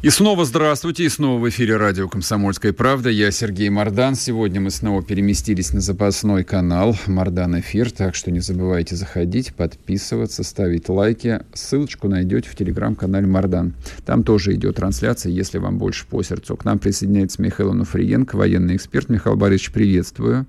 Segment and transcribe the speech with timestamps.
[0.00, 3.10] И снова здравствуйте, и снова в эфире радио «Комсомольская правда».
[3.10, 4.14] Я Сергей Мордан.
[4.14, 10.44] Сегодня мы снова переместились на запасной канал «Мордан Эфир», так что не забывайте заходить, подписываться,
[10.44, 11.40] ставить лайки.
[11.52, 13.74] Ссылочку найдете в телеграм-канале «Мордан».
[14.06, 16.56] Там тоже идет трансляция, если вам больше по сердцу.
[16.56, 19.08] К нам присоединяется Михаил Онуфриенко, военный эксперт.
[19.08, 20.46] Михаил Борисович, приветствую.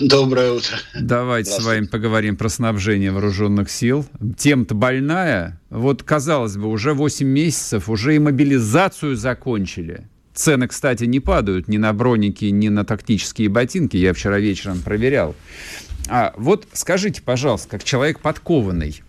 [0.00, 0.76] Доброе утро.
[0.98, 4.04] Давайте с вами поговорим про снабжение вооруженных сил.
[4.36, 5.60] Тем-то больная.
[5.70, 10.08] Вот, казалось бы, уже 8 месяцев, уже и мобилизацию закончили.
[10.34, 13.96] Цены, кстати, не падают ни на броники, ни на тактические ботинки.
[13.96, 15.36] Я вчера вечером проверял.
[16.08, 19.03] А вот скажите, пожалуйста, как человек подкованный,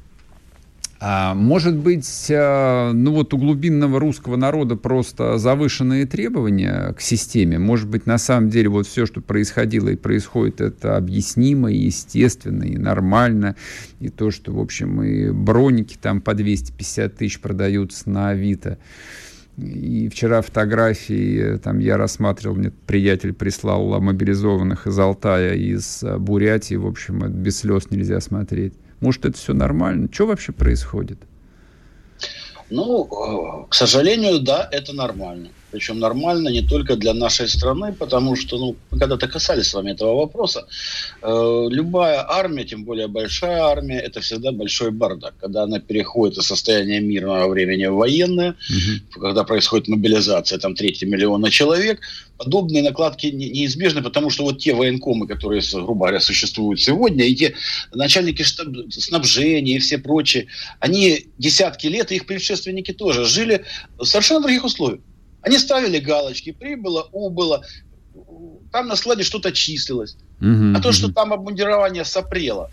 [1.33, 7.59] может быть, а, ну вот у глубинного русского народа просто завышенные требования к системе.
[7.59, 12.63] Может быть, на самом деле вот все, что происходило и происходит, это объяснимо и естественно,
[12.63, 13.55] и нормально.
[13.99, 18.77] И то, что, в общем, и броники там по 250 тысяч продаются на Авито.
[19.57, 26.85] И вчера фотографии, там я рассматривал, мне приятель прислал мобилизованных из Алтая, из Бурятии, в
[26.85, 28.73] общем, без слез нельзя смотреть.
[28.99, 30.09] Может, это все нормально?
[30.11, 31.19] Что вообще происходит?
[32.69, 35.49] Ну, э, к сожалению, да, это нормально.
[35.75, 39.91] Причем нормально не только для нашей страны, потому что, ну, мы когда-то касались с вами
[39.91, 40.65] этого вопроса.
[41.21, 45.33] Э, любая армия, тем более большая армия, это всегда большой бардак.
[45.37, 49.21] Когда она переходит из состояния мирного времени в военное, угу.
[49.21, 51.99] когда происходит мобилизация, там, третьи миллиона человек,
[52.37, 57.53] подобные накладки неизбежны, потому что вот те военкомы, которые, грубо говоря, существуют сегодня, и те
[57.93, 60.47] начальники штаб, снабжения и все прочие,
[60.79, 63.65] они десятки лет, и их предшественники тоже жили
[63.97, 65.01] в совершенно других условиях.
[65.45, 67.63] Они ставили галочки, прибыло, убыло,
[68.71, 70.17] там на складе что-то числилось.
[70.41, 72.71] Uh-huh, а то, что там обмундирование сопрело,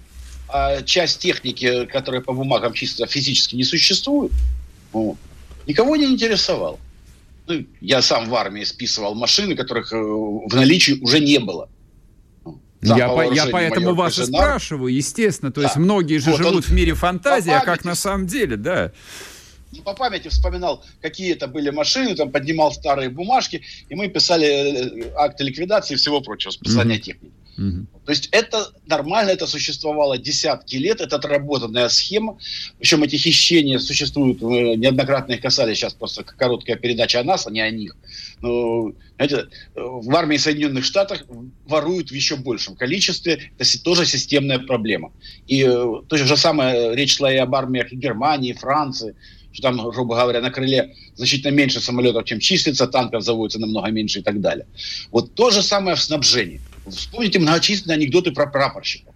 [0.49, 4.33] а часть техники, которая по бумагам числится, физически не существует,
[4.95, 5.19] ну,
[5.67, 6.79] никого не интересовало.
[7.47, 11.69] Ну, я сам в армии списывал машины, которых э, в наличии уже не было.
[12.81, 15.53] я, по, я поэтому вас и спрашиваю, естественно.
[15.53, 15.67] То да.
[15.67, 18.93] есть многие же вот живут он, в мире фантазии, а как на самом деле, да
[19.81, 25.13] по памяти вспоминал, какие это были машины, там поднимал старые бумажки, и мы писали э,
[25.17, 27.01] акты ликвидации и всего прочего, списания mm-hmm.
[27.01, 27.33] техники.
[27.59, 27.87] Mm-hmm.
[28.05, 32.39] То есть это нормально, это существовало десятки лет, это отработанная схема.
[32.79, 37.51] Причем эти хищения существуют, мы неоднократно их касались, сейчас просто короткая передача о нас, а
[37.51, 37.97] не о них.
[38.41, 41.23] Но, знаете, в армии Соединенных Штатов
[41.67, 45.13] воруют в еще большем количестве, это тоже системная проблема.
[45.47, 49.15] И э, то же самое речь шла и об армиях Германии, Франции,
[49.53, 54.21] что там, грубо говоря, на крыле значительно меньше самолетов, чем числится, танков заводится намного меньше
[54.21, 54.67] и так далее.
[55.11, 56.61] Вот то же самое в снабжении.
[56.87, 59.15] Вспомните многочисленные анекдоты про прапорщиков.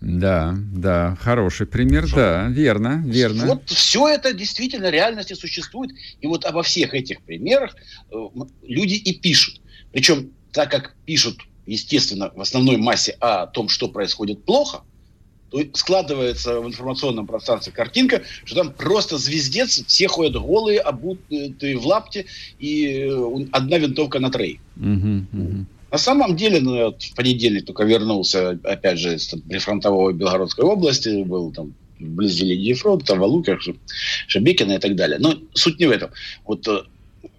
[0.00, 2.16] Да, да, хороший пример, что?
[2.16, 3.46] да, верно, верно.
[3.46, 7.76] Вот все это действительно реальности существует, и вот обо всех этих примерах
[8.10, 8.14] э,
[8.62, 9.60] люди и пишут.
[9.92, 14.82] Причем, так как пишут, естественно, в основной массе о том, что происходит плохо,
[15.74, 22.26] складывается в информационном пространстве картинка, что там просто звездец, все ходят голые, обутые в лапте,
[22.58, 24.60] и э, одна винтовка на трей.
[24.76, 25.66] Угу.
[25.90, 30.64] На самом деле, ну, я вот в понедельник только вернулся, опять же, из прифронтовой Белгородской
[30.64, 33.60] области, был там вблизи линии фронта, в Алуках,
[34.28, 35.18] Шабекина и так далее.
[35.18, 36.10] Но суть не в этом.
[36.46, 36.82] Вот э,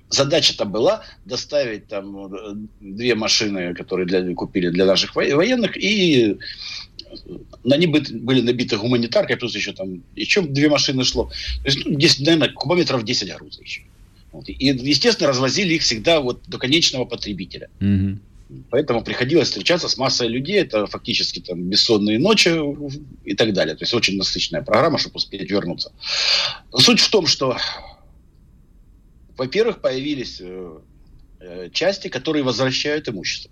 [0.10, 6.38] задача-то была доставить там э, две машины, которые для, купили для наших военных, и
[7.64, 11.26] на них были набиты гуманитаркой, плюс еще там еще две машины шло.
[11.64, 13.82] То есть, ну, 10, наверное, кубометров 10 груза еще.
[14.32, 14.48] Вот.
[14.48, 17.70] И, естественно, развозили их всегда вот до конечного потребителя.
[17.80, 18.18] Mm-hmm.
[18.70, 20.58] Поэтому приходилось встречаться с массой людей.
[20.58, 22.52] Это фактически там бессонные ночи
[23.24, 23.76] и так далее.
[23.76, 25.92] То есть очень насыщенная программа, чтобы успеть вернуться.
[26.76, 27.58] Суть в том, что,
[29.38, 30.80] во-первых, появились э,
[31.40, 33.52] э части, которые возвращают имущество.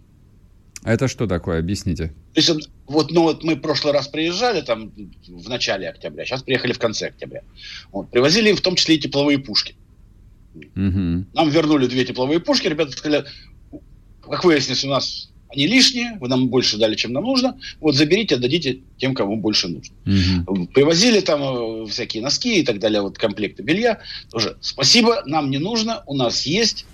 [0.83, 1.59] А это что такое?
[1.59, 2.13] Объясните.
[2.33, 4.91] То есть, вот, ну, вот мы в прошлый раз приезжали там
[5.27, 7.41] в начале октября, сейчас приехали в конце октября.
[7.91, 9.75] Вот, привозили в том числе и тепловые пушки.
[10.55, 11.25] Угу.
[11.33, 13.25] Нам вернули две тепловые пушки, ребята сказали,
[14.21, 18.35] как выяснилось, у нас они лишние, вы нам больше дали, чем нам нужно, вот заберите,
[18.35, 19.95] отдадите тем, кому больше нужно.
[20.05, 20.67] Угу.
[20.67, 23.99] Привозили там э, всякие носки и так далее, вот комплекты белья,
[24.29, 26.85] тоже спасибо, нам не нужно, у нас есть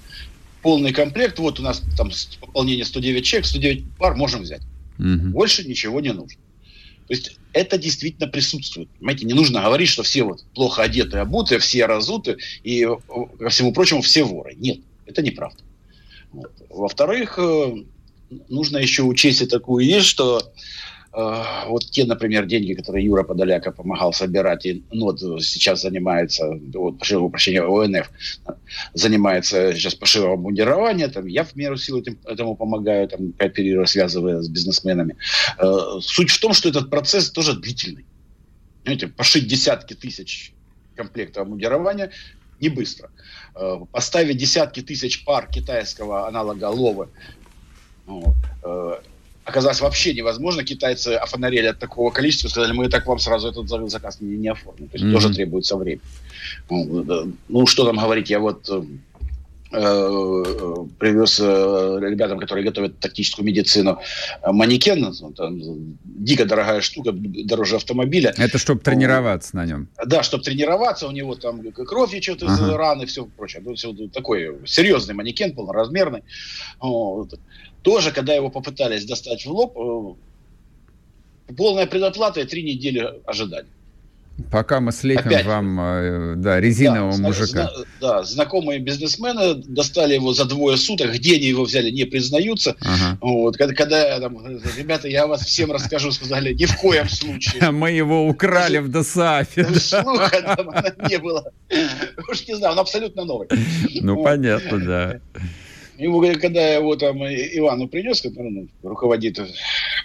[0.66, 2.10] полный комплект, вот у нас там
[2.42, 4.64] пополнение 109 чек, 109 пар можем взять.
[4.98, 5.30] Угу.
[5.30, 6.42] Больше ничего не нужно.
[7.08, 8.90] То есть это действительно присутствует.
[8.98, 12.84] Понимаете, не нужно говорить, что все вот плохо одеты, обуты, все разуты и,
[13.38, 14.56] ко всему прочему, все воры.
[14.58, 15.60] Нет, это неправда.
[16.32, 16.52] Вот.
[16.70, 17.84] Во-вторых, э,
[18.50, 20.52] нужно еще учесть и такую вещь, что
[21.16, 27.30] вот те, например, деньги, которые Юра Подоляка помогал собирать, и НОД сейчас занимается, вот, прошу
[27.30, 28.10] прощения, ОНФ
[28.94, 34.42] занимается сейчас пошивом обмундирования, там, я в меру сил этим, этому помогаю, там, кооперируя, связывая
[34.42, 35.16] с бизнесменами.
[35.58, 38.06] Э, суть в том, что этот процесс тоже длительный.
[38.84, 40.54] Понимаете, пошить десятки тысяч
[40.96, 42.12] комплектов обмундирования
[42.60, 43.10] не быстро.
[43.56, 47.08] Э, поставить десятки тысяч пар китайского аналога ловы
[48.08, 48.36] ну,
[49.46, 50.64] оказалось вообще невозможно.
[50.64, 54.50] Китайцы офонарели от такого количества, сказали, мы и так вам сразу этот заказ не, не
[54.50, 54.90] оформим.
[54.90, 55.14] То есть mm-hmm.
[55.14, 56.02] тоже требуется время.
[56.70, 58.84] Ну, ну, что там говорить, я вот э,
[59.72, 64.00] э привез э, ребятам, которые готовят тактическую медицину,
[64.46, 65.60] манекен, ну, там,
[66.04, 68.34] дико дорогая штука, дороже автомобиля.
[68.38, 69.90] Это чтобы тренироваться на нем?
[70.06, 72.78] Да, чтобы тренироваться, у него там кровь течет из ага.
[72.78, 73.62] раны и все прочее.
[73.66, 76.24] Ну, все такой серьезный манекен, полноразмерный.
[76.80, 77.40] Вот
[77.86, 83.70] тоже, когда его попытались достать в лоб, э, полная предоплата и три недели ожидания.
[84.52, 85.46] Пока мы слепим Опять.
[85.46, 87.48] вам э, да, резинового да, мужика.
[87.48, 87.72] Зна,
[88.02, 91.14] да, знакомые бизнесмены достали его за двое суток.
[91.14, 92.76] Где они его взяли, не признаются.
[92.82, 93.18] Ага.
[93.22, 94.40] Вот, когда, когда там,
[94.78, 97.70] ребята, я вас всем расскажу, сказали, ни в коем случае.
[97.72, 99.66] Мы его украли в ДОСАФе.
[99.76, 100.70] Слуха там
[101.08, 101.52] не было.
[102.30, 103.48] Уж не знаю, он абсолютно новый.
[104.02, 105.20] Ну, понятно, да.
[105.98, 109.40] Ему, когда я его там Ивану принес, который ну, руководит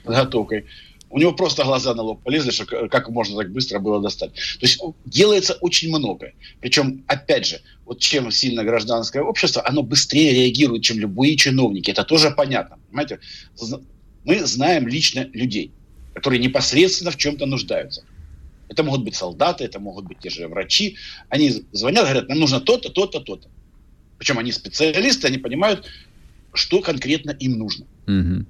[0.04, 0.66] подготовкой,
[1.10, 4.32] у него просто глаза на лоб полезли, что как можно так быстро было достать.
[4.32, 6.32] То есть делается очень много.
[6.60, 11.90] Причем, опять же, вот чем сильно гражданское общество, оно быстрее реагирует, чем любые чиновники.
[11.90, 12.78] Это тоже понятно.
[12.88, 13.18] Понимаете?
[14.24, 15.72] Мы знаем лично людей,
[16.14, 18.04] которые непосредственно в чем-то нуждаются.
[18.68, 20.96] Это могут быть солдаты, это могут быть те же врачи.
[21.28, 23.48] Они звонят, говорят, нам нужно то-то, то-то, то-то.
[24.20, 25.88] Причем они специалисты, они понимают,
[26.52, 27.86] что конкретно им нужно.
[28.06, 28.44] Угу.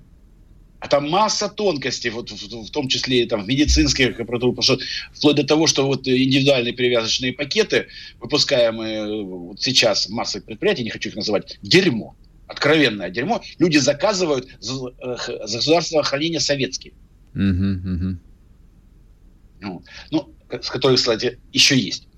[0.81, 4.81] А там масса тонкостей, вот в, в том числе там, в медицинских продуктах, что,
[5.13, 7.87] вплоть до того, что вот индивидуальные перевязочные пакеты,
[8.19, 12.17] выпускаемые вот сейчас массой предприятий, не хочу их называть, дерьмо,
[12.49, 16.95] откровенное дерьмо, люди заказывают за, э, за государственное хранение советские.
[17.35, 17.41] Угу,
[17.95, 18.19] угу.
[19.61, 22.09] Ну, ну, с которых, кстати, еще есть.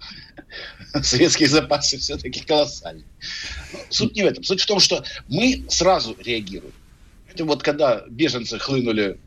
[1.02, 3.04] советские запасы все-таки колоссальные.
[3.72, 4.44] Но суть не в этом.
[4.44, 6.74] Суть в том, что мы сразу реагируем.
[7.32, 9.18] Это вот когда беженцы хлынули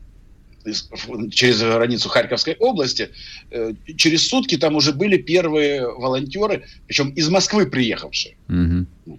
[1.30, 3.10] через границу Харьковской области,
[3.50, 8.36] э, через сутки там уже были первые волонтеры, причем из Москвы приехавшие.
[8.48, 9.18] Угу.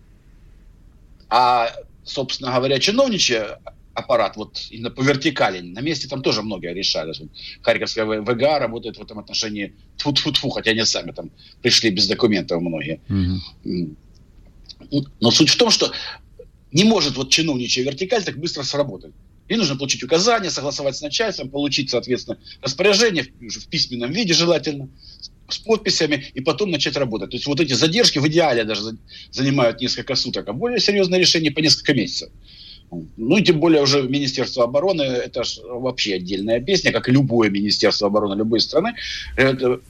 [1.29, 1.71] А,
[2.03, 3.41] собственно говоря, чиновничьи
[3.97, 5.59] аппарат вот именно по вертикали.
[5.61, 7.13] На месте там тоже многие решали.
[7.61, 12.07] Харьковская ВГА работает в этом отношении тфу тфу тфу хотя они сами там пришли без
[12.07, 13.01] документов многие.
[13.09, 13.95] Угу.
[15.19, 15.91] Но суть в том, что
[16.71, 19.13] не может вот чиновничья вертикаль так быстро сработать.
[19.47, 24.89] И нужно получить указания, согласовать с начальством, получить, соответственно, распоряжение в, в письменном виде желательно,
[25.49, 27.29] с подписями, и потом начать работать.
[27.31, 28.97] То есть вот эти задержки в идеале даже
[29.31, 32.30] занимают несколько суток, а более серьезные решения по несколько месяцев.
[32.91, 38.07] Ну и тем более уже Министерство обороны, это ж вообще отдельная песня, как любое Министерство
[38.07, 38.95] обороны любой страны.
[39.35, 39.81] Это,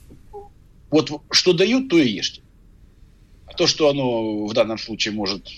[0.90, 2.42] вот что дают, то и ешьте.
[3.46, 5.48] А то, что оно в данном случае может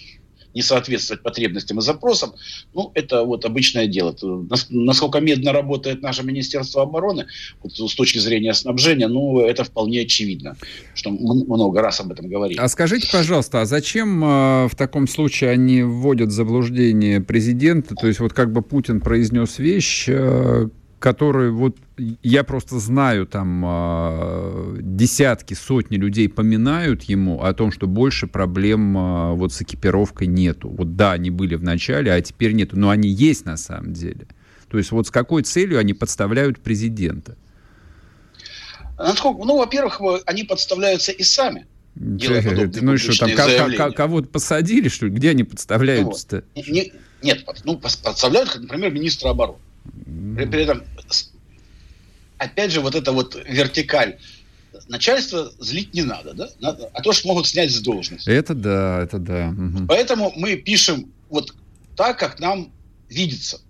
[0.55, 2.35] не соответствовать потребностям и запросам,
[2.75, 4.15] ну, это вот обычное дело.
[4.69, 7.27] Насколько медно работает наше Министерство обороны,
[7.63, 10.57] вот с точки зрения снабжения, ну, это вполне очевидно,
[10.95, 12.59] что мы много раз об этом говорили.
[12.59, 17.95] А скажите, пожалуйста, а зачем э, в таком случае они вводят в заблуждение президента?
[17.95, 20.69] То есть вот как бы Путин произнес вещь, э,
[21.01, 21.77] которые вот
[22.23, 28.97] я просто знаю, там э, десятки, сотни людей поминают ему о том, что больше проблем
[28.97, 30.69] э, вот с экипировкой нету.
[30.69, 34.27] Вот да, они были в начале, а теперь нету, но они есть на самом деле.
[34.69, 37.37] То есть вот с какой целью они подставляют президента?
[38.99, 41.67] Ну, во-первых, они подставляются и сами.
[41.95, 45.13] Ну и что, там кого-то посадили, что ли?
[45.13, 46.45] Где они подставляются-то?
[46.55, 46.63] Ну,
[47.23, 49.59] нет, ну, подставляют, например, министра обороны.
[50.37, 50.85] При, при этом,
[52.39, 54.19] опять же, вот эта вот вертикаль
[54.89, 56.49] начальство злить не надо, да?
[56.61, 58.29] Надо, а то, что могут снять с должности.
[58.29, 59.49] Это да, это да.
[59.49, 59.87] Угу.
[59.89, 61.55] Поэтому мы пишем вот
[61.97, 62.73] так, как нам
[63.09, 63.61] видится.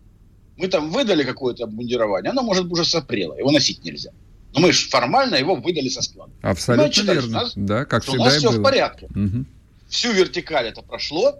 [0.56, 4.10] мы там выдали какое-то обмундирование, оно может быть уже сопрело, его носить нельзя.
[4.52, 6.32] Но мы же формально его выдали со склада.
[6.42, 7.42] Абсолютно Значит, верно.
[7.42, 8.58] Нас, да, как всегда у нас все было.
[8.58, 9.06] в порядке.
[9.06, 9.44] Угу.
[9.88, 11.36] Всю вертикаль это прошло,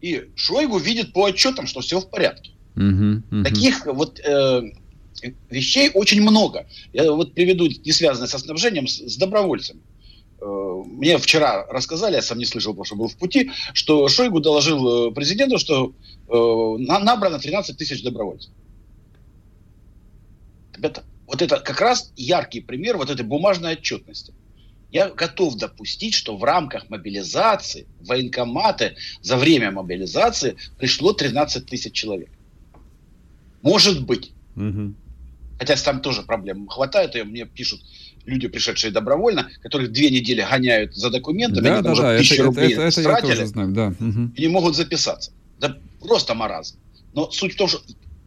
[0.00, 2.52] и Шойгу видит по отчетам, что все в порядке.
[2.76, 3.44] Угу, угу.
[3.44, 4.72] Таких вот э,
[5.50, 6.66] вещей очень много.
[6.92, 9.80] Я вот приведу, не связанное со снабжением, с, с добровольцами.
[10.40, 14.40] Э, мне вчера рассказали, я сам не слышал, потому что был в пути, что Шойгу
[14.40, 15.92] доложил э, президенту, что
[16.28, 18.52] э, набрано 13 тысяч добровольцев.
[20.74, 24.32] Ребята, вот это как раз яркий пример вот этой бумажной отчетности.
[24.90, 32.30] Я готов допустить, что в рамках мобилизации военкоматы за время мобилизации пришло 13 тысяч человек.
[33.62, 34.32] Может быть.
[34.56, 34.94] Угу.
[35.58, 37.80] Хотя там тоже проблем хватает, и мне пишут
[38.24, 42.34] люди, пришедшие добровольно, которых две недели гоняют за документами, да, они да, уже да, тысячу
[42.34, 43.88] это, рублей это, это, это я знаю, да.
[43.88, 44.30] угу.
[44.34, 45.32] и не могут записаться.
[45.58, 46.76] Да просто маразм.
[47.14, 47.80] Но суть в том, что,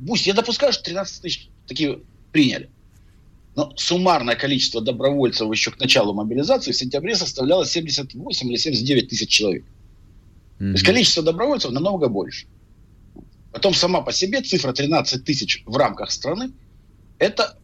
[0.05, 1.99] пусть я допускаю, что 13 тысяч такие
[2.31, 2.69] приняли.
[3.55, 9.29] Но суммарное количество добровольцев еще к началу мобилизации в сентябре составляло 78 или 79 тысяч
[9.29, 9.63] человек.
[9.63, 10.57] Mm-hmm.
[10.57, 12.47] То есть количество добровольцев намного больше.
[13.53, 16.51] Потом сама по себе цифра 13 тысяч в рамках страны–
[17.19, 17.57] это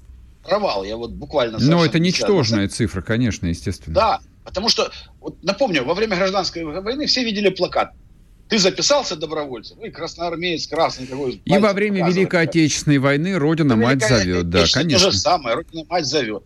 [0.43, 0.83] провал.
[0.83, 1.57] Я вот буквально...
[1.59, 2.77] Но это ничтожная назад.
[2.77, 3.95] цифра, конечно, естественно.
[3.95, 7.93] Да, потому что, вот напомню, во время гражданской войны все видели плакат
[8.49, 11.39] ты записался добровольцем, и красноармеец красный такой.
[11.45, 15.05] И во время Великой Отечественной войны Родина мать зовет, да, конечно.
[15.05, 16.43] То же самое, Родина мать зовет.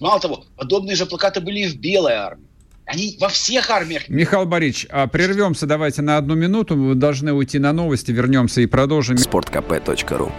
[0.00, 2.45] Мало того, подобные же плакаты были и в Белой армии.
[2.86, 4.08] Они во всех армиях.
[4.08, 6.76] Михаил Борисович, а прервемся давайте на одну минуту.
[6.76, 9.18] Мы должны уйти на новости, вернемся и продолжим.
[9.18, 10.32] Спорткп.ру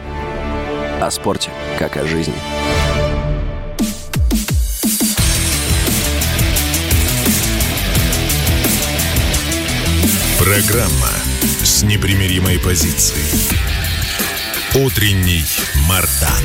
[1.02, 2.34] О спорте, как о жизни.
[10.40, 11.12] Программа
[11.62, 13.26] с непримиримой позицией.
[14.74, 15.44] Утренний
[15.90, 16.44] Мардан.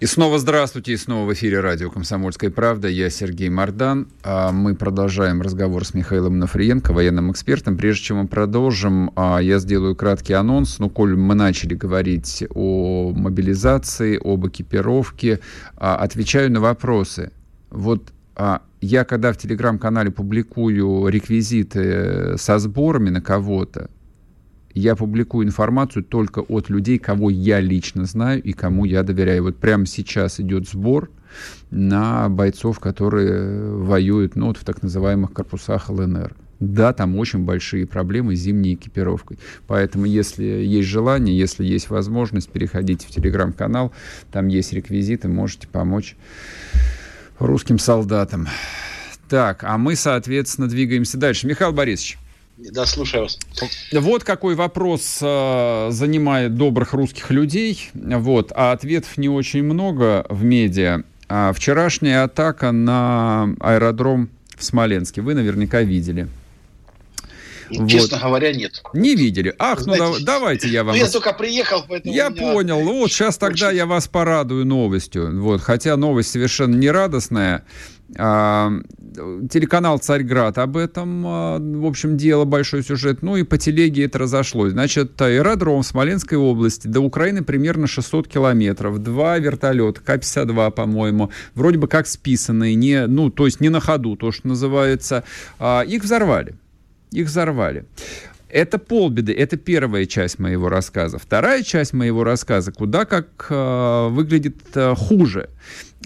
[0.00, 2.88] И снова здравствуйте, и снова в эфире радио «Комсомольская правда».
[2.88, 4.08] Я Сергей Мордан.
[4.22, 7.76] А мы продолжаем разговор с Михаилом Нафриенко, военным экспертом.
[7.76, 10.78] Прежде чем мы продолжим, а, я сделаю краткий анонс.
[10.78, 15.40] Ну, коль мы начали говорить о мобилизации, об экипировке,
[15.76, 17.30] а, отвечаю на вопросы.
[17.68, 18.10] Вот
[18.80, 23.90] я когда в телеграм-канале публикую реквизиты э, со сборами на кого-то,
[24.74, 29.44] я публикую информацию только от людей, кого я лично знаю и кому я доверяю.
[29.44, 31.10] Вот прямо сейчас идет сбор
[31.70, 36.34] на бойцов, которые воюют ну, вот в так называемых корпусах ЛНР.
[36.60, 39.38] Да, там очень большие проблемы с зимней экипировкой.
[39.66, 43.92] Поэтому, если есть желание, если есть возможность, переходите в телеграм-канал,
[44.30, 46.16] там есть реквизиты, можете помочь
[47.38, 48.46] русским солдатам.
[49.30, 51.46] Так, а мы, соответственно, двигаемся дальше.
[51.46, 52.18] Михаил Борисович.
[52.72, 53.38] Да, слушаю вас.
[53.92, 57.90] Вот какой вопрос э, занимает добрых русских людей.
[57.94, 61.02] Вот, а ответов не очень много в медиа.
[61.28, 66.28] А вчерашняя атака на аэродром в Смоленске вы наверняка видели.
[67.70, 67.88] Вот.
[67.88, 68.82] Честно говоря, нет.
[68.92, 69.54] Не видели.
[69.58, 70.94] Ах, ну Знаете, да, давайте я вам...
[70.94, 72.14] Ну, я только приехал, поэтому...
[72.14, 72.52] Я меня...
[72.52, 72.80] понял.
[72.80, 73.78] Ну вот сейчас тогда очень...
[73.78, 75.40] я вас порадую новостью.
[75.40, 77.64] Вот, хотя новость совершенно не радостная.
[78.16, 78.72] А,
[79.50, 83.22] телеканал «Царьград» об этом, а, в общем, дело большой сюжет.
[83.22, 84.72] Ну и по телеге это разошлось.
[84.72, 88.98] Значит, аэродром в Смоленской области до Украины примерно 600 километров.
[88.98, 94.16] Два вертолета, К-52, по-моему, вроде бы как списанные, не, ну, то есть не на ходу,
[94.16, 95.24] то, что называется.
[95.58, 96.56] А, их взорвали
[97.12, 97.84] их взорвали.
[98.48, 101.18] Это полбеды, это первая часть моего рассказа.
[101.18, 105.50] Вторая часть моего рассказа куда как э, выглядит э, хуже.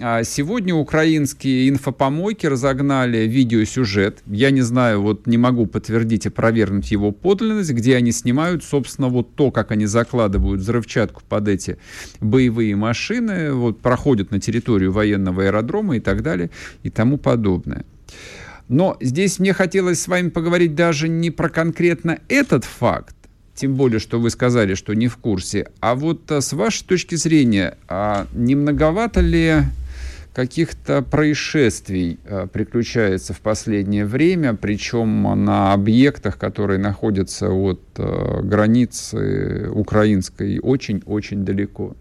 [0.00, 4.22] А сегодня украинские инфопомойки разогнали видеосюжет.
[4.26, 9.08] Я не знаю, вот не могу подтвердить и провернуть его подлинность, где они снимают, собственно,
[9.08, 11.78] вот то, как они закладывают взрывчатку под эти
[12.20, 16.50] боевые машины, вот проходят на территорию военного аэродрома и так далее
[16.82, 17.86] и тому подобное.
[18.68, 23.14] Но здесь мне хотелось с вами поговорить даже не про конкретно этот факт,
[23.54, 27.14] тем более, что вы сказали, что не в курсе, а вот а, с вашей точки
[27.14, 29.56] зрения, а не многовато ли
[30.32, 39.68] каких-то происшествий а, приключается в последнее время, причем на объектах, которые находятся от а, границы
[39.70, 41.94] украинской очень-очень далеко?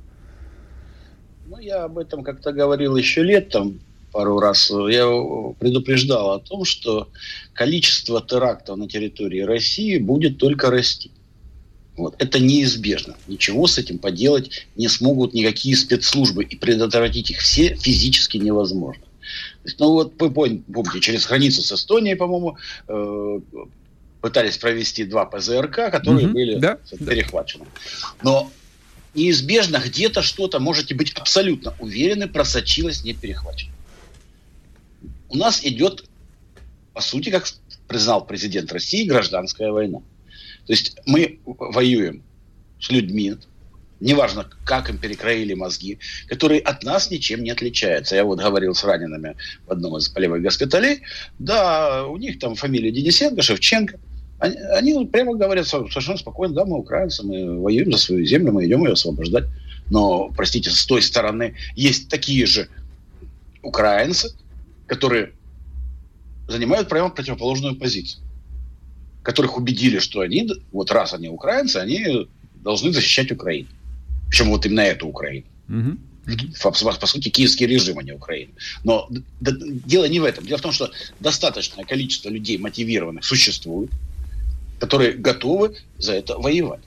[1.45, 3.81] Ну, я об этом как-то говорил еще летом
[4.13, 5.05] пару раз, я
[5.59, 7.09] предупреждал о том, что
[7.53, 11.11] количество терактов на территории России будет только расти.
[11.97, 12.15] Вот.
[12.19, 13.15] Это неизбежно.
[13.27, 16.43] Ничего с этим поделать не смогут никакие спецслужбы.
[16.43, 19.03] И предотвратить их все физически невозможно.
[19.79, 23.39] Ну вот вы помните, через границу с Эстонией, по-моему, э,
[24.21, 27.65] пытались провести два ПЗРК, которые угу, были да, перехвачены.
[28.23, 28.51] Но
[29.15, 33.72] неизбежно где-то что-то, можете быть абсолютно уверены, просочилось, не перехвачено.
[35.33, 36.05] У нас идет,
[36.93, 37.47] по сути, как
[37.87, 39.99] признал президент России, гражданская война.
[40.67, 42.23] То есть мы воюем
[42.79, 43.35] с людьми,
[43.99, 45.97] неважно, как им перекроили мозги,
[46.27, 48.15] которые от нас ничем не отличаются.
[48.15, 49.35] Я вот говорил с ранеными
[49.65, 51.01] в одном из полевых госпиталей,
[51.39, 53.99] да, у них там фамилия Денисенко, Шевченко,
[54.39, 58.65] они, они прямо говорят совершенно спокойно, да, мы украинцы, мы воюем за свою землю, мы
[58.65, 59.45] идем ее освобождать.
[59.89, 62.67] Но, простите, с той стороны есть такие же
[63.61, 64.35] украинцы,
[64.93, 65.33] которые
[66.47, 68.21] занимают прямо противоположную позицию,
[69.23, 73.69] которых убедили, что они, вот раз они украинцы, они должны защищать Украину.
[74.29, 75.45] Причем вот именно эту Украину.
[75.67, 75.97] Угу.
[76.61, 78.51] По, по сути, киевский режим, а не Украина.
[78.83, 79.09] Но
[79.39, 79.51] да,
[79.85, 80.45] дело не в этом.
[80.45, 83.89] Дело в том, что достаточное количество людей мотивированных существует,
[84.79, 86.83] которые готовы за это воевать.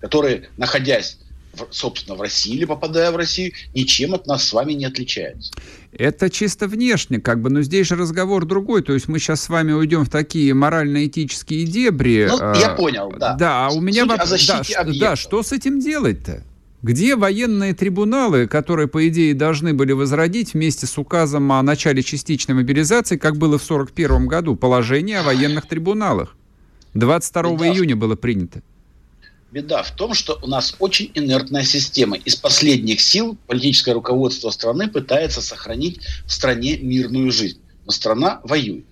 [0.00, 1.18] Которые, находясь
[1.70, 5.52] собственно, в России или попадая в Россию, ничем от нас с вами не отличается.
[5.96, 8.82] Это чисто внешне, как бы, но здесь же разговор другой.
[8.82, 12.28] То есть мы сейчас с вами уйдем в такие морально-этические дебри.
[12.28, 13.34] Ну, я а, понял, да.
[13.34, 14.46] Да, а у меня вопрос.
[14.46, 16.42] Да, да, что с этим делать-то?
[16.82, 22.54] Где военные трибуналы, которые, по идее, должны были возродить вместе с указом о начале частичной
[22.54, 26.36] мобилизации, как было в 1941 году, положение о военных трибуналах?
[26.92, 27.68] 22 да.
[27.68, 28.62] июня было принято.
[29.54, 32.16] Беда в том, что у нас очень инертная система.
[32.16, 37.60] Из последних сил политическое руководство страны пытается сохранить в стране мирную жизнь.
[37.86, 38.84] Но страна воюет.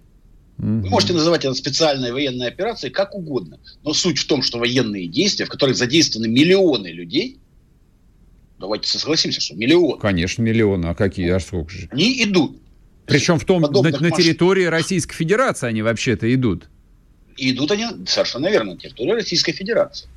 [0.59, 3.59] Вы можете называть это специальной военной операцией как угодно.
[3.83, 7.41] Но суть в том, что военные действия, в которых задействованы миллионы людей,
[8.61, 9.99] давайте согласимся, что миллионы.
[9.99, 10.87] Конечно, миллионы.
[10.87, 11.29] А какие?
[11.31, 11.89] А сколько же?
[11.91, 12.57] Они идут.
[13.07, 16.69] Причем в том, на, на территории Российской Федерации они вообще-то идут.
[17.37, 20.09] И идут они совершенно верно на территории Российской Федерации.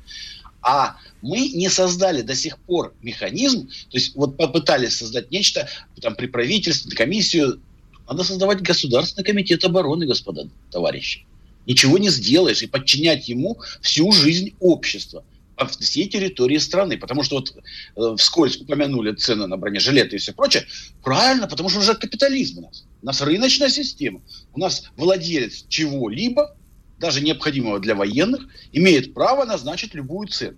[0.62, 5.68] А мы не создали до сих пор механизм, то есть вот попытались создать нечто
[6.00, 7.60] там, при правительстве, комиссию.
[8.08, 11.24] Надо создавать Государственный комитет обороны, господа, товарищи.
[11.66, 15.24] Ничего не сделаешь и подчинять ему всю жизнь общества
[15.56, 16.98] по всей территории страны.
[16.98, 17.54] Потому что вот
[17.96, 20.66] э, вскользь упомянули цены на бронежилеты и все прочее.
[21.02, 22.84] Правильно, потому что уже капитализм у нас.
[23.02, 24.20] У нас рыночная система.
[24.52, 26.56] У нас владелец чего-либо
[26.98, 30.56] даже необходимого для военных, имеет право назначить любую цену.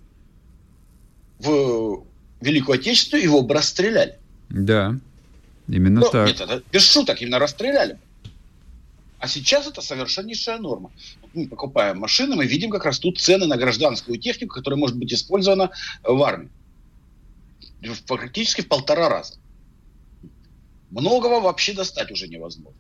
[1.39, 2.05] В
[2.41, 4.19] Великую Отечественную его бы расстреляли.
[4.49, 4.97] Да,
[5.69, 6.29] именно Но, так.
[6.29, 7.99] Нет, это без шуток, именно расстреляли.
[9.19, 10.93] А сейчас это совершеннейшая норма.
[11.35, 15.71] Мы покупаем машины, мы видим, как растут цены на гражданскую технику, которая может быть использована
[16.05, 16.51] в армии.
[18.07, 19.35] Практически в полтора раза.
[20.91, 22.79] Многого вообще достать уже невозможно.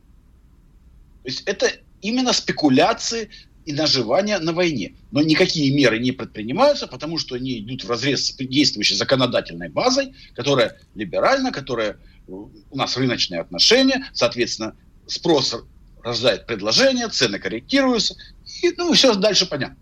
[1.22, 3.30] То есть это именно спекуляции
[3.68, 4.94] и наживания на войне.
[5.10, 10.14] Но никакие меры не предпринимаются, потому что они идут в разрез с действующей законодательной базой,
[10.34, 14.74] которая либеральна, которая у нас рыночные отношения, соответственно,
[15.06, 15.54] спрос
[16.02, 18.16] рождает предложение, цены корректируются,
[18.62, 19.76] и ну, все дальше понятно.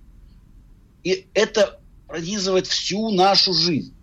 [1.05, 3.95] И это пронизывает всю нашу жизнь.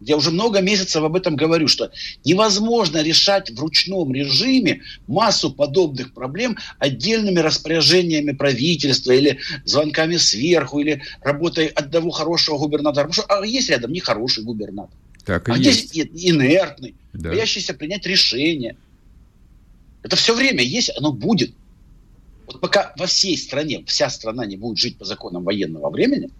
[0.00, 1.90] Я уже много месяцев об этом говорю, что
[2.24, 11.02] невозможно решать в ручном режиме массу подобных проблем отдельными распоряжениями правительства или звонками сверху, или
[11.22, 13.08] работой одного хорошего губернатора.
[13.08, 14.96] Потому что а есть рядом нехороший губернатор.
[15.24, 15.90] Так и а есть.
[15.90, 17.30] здесь инертный, да.
[17.30, 18.76] боящийся принять решение.
[20.02, 21.52] Это все время есть, оно будет.
[22.46, 26.30] Вот пока во всей стране, вся страна не будет жить по законам военного времени,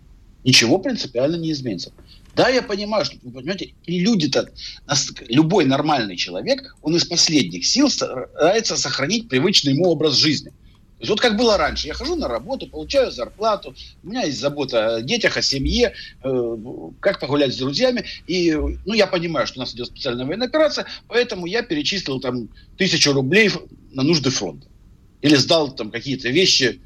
[0.44, 1.92] ничего принципиально не изменится.
[2.38, 4.48] Да, я понимаю, что, вы понимаете, люди-то,
[5.26, 10.50] любой нормальный человек, он из последних сил старается сохранить привычный ему образ жизни.
[10.50, 13.74] То есть вот как было раньше, я хожу на работу, получаю зарплату,
[14.04, 16.56] у меня есть забота о детях, о семье, э,
[17.00, 20.86] как погулять с друзьями, и ну, я понимаю, что у нас идет специальная военная операция,
[21.08, 23.50] поэтому я перечислил там тысячу рублей
[23.90, 24.68] на нужды фронта.
[25.22, 26.80] Или сдал там какие-то вещи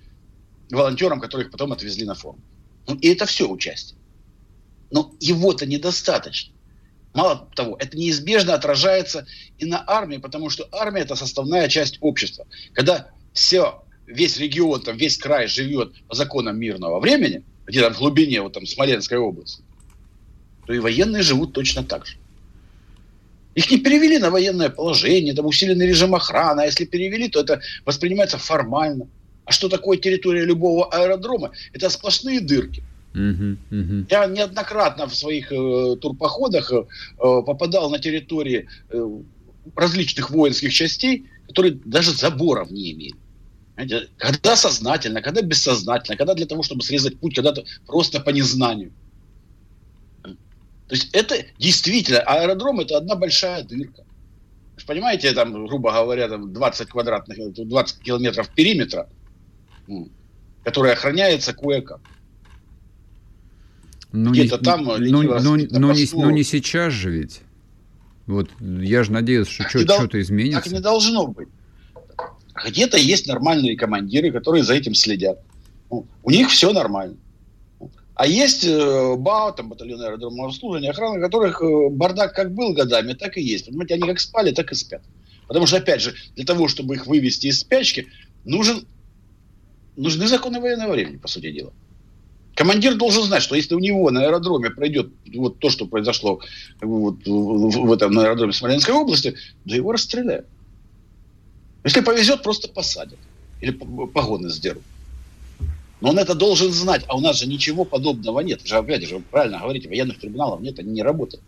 [0.71, 2.41] волонтерам, которых потом отвезли на фронт.
[2.87, 3.99] Ну, и это все участие.
[4.93, 6.53] Но его-то недостаточно.
[7.15, 9.27] Мало того, это неизбежно отражается
[9.59, 12.47] и на армии, потому что армия– это составная часть общества.
[12.75, 18.43] Когда все, весь регион, там, весь край живет по законам мирного времени, где-то в глубине
[18.43, 19.63] вот, там, Смоленской области,
[20.67, 22.17] то и военные живут точно так же.
[23.55, 27.61] Их не перевели на военное положение, там усиленный режим охраны, а если перевели, то это
[27.85, 29.09] воспринимается формально.
[29.45, 31.53] А что такое территория любого аэродрома?
[31.73, 32.83] Это сплошные дырки.
[33.15, 36.85] Я неоднократно в своих э, турпоходах э,
[37.19, 39.09] попадал на территории э,
[39.77, 43.17] различных воинских частей, которые даже заборов не имеют.
[43.75, 48.93] Знаете, когда сознательно, когда бессознательно, когда для того, чтобы срезать путь, когда-то просто по незнанию.
[50.23, 54.05] То есть это действительно, аэродром это одна большая дырка.
[54.87, 59.09] Понимаете, там, грубо говоря, там 20 квадратных, 20 километров периметра,
[60.65, 62.01] который охраняется кое-как.
[64.13, 64.85] Ну, Где-то не, там...
[64.85, 67.41] Ну, ну, ну, ну, не, ну не сейчас же ведь.
[68.27, 70.63] Вот я же надеюсь, что что-то изменится.
[70.63, 71.49] Так не должно быть.
[72.67, 75.41] Где-то есть нормальные командиры, которые за этим следят.
[75.91, 77.17] Ну, у них все нормально.
[78.15, 83.15] А есть э, БАО, там, батальон аэродромного обслуживания, охраны, которых э, бардак как был годами,
[83.15, 83.67] так и есть.
[83.67, 85.03] Понимаете, они как спали, так и спят.
[85.49, 88.09] Потому что, опять же, для того, чтобы их вывести из спячки,
[88.45, 88.87] нужен,
[89.97, 91.73] нужны законы военного времени, по сути дела.
[92.55, 96.41] Командир должен знать, что если у него на аэродроме пройдет вот то, что произошло
[96.81, 100.47] вот в, этом на аэродроме Смоленской области, да его расстреляют.
[101.85, 103.19] Если повезет, просто посадят.
[103.61, 104.83] Или погоны сдерут.
[106.01, 108.67] Но он это должен знать, а у нас же ничего подобного нет.
[108.67, 111.43] Же, опять же, вы правильно говорите, военных трибуналов нет, они не работают.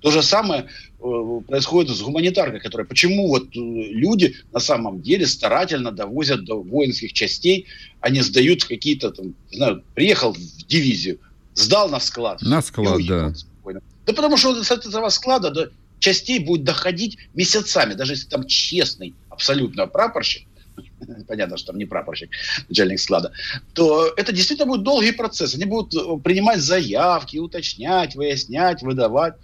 [0.00, 0.66] То же самое
[0.98, 2.86] э, происходит с гуманитаркой, которая...
[2.86, 7.66] Почему вот э, люди на самом деле старательно довозят до воинских частей,
[8.00, 11.18] они сдают какие-то там, не знаю, приехал в дивизию,
[11.54, 12.40] сдал на склад.
[12.42, 13.34] На склад, да.
[13.34, 13.82] Спокойно.
[14.06, 19.14] Да потому что с этого склада до частей будет доходить месяцами, даже если там честный
[19.28, 20.46] абсолютно прапорщик,
[21.28, 22.30] понятно, что там не прапорщик,
[22.68, 23.32] начальник склада,
[23.74, 25.54] то это действительно будет долгий процесс.
[25.54, 29.34] Они будут э, принимать заявки, уточнять, выяснять, выдавать.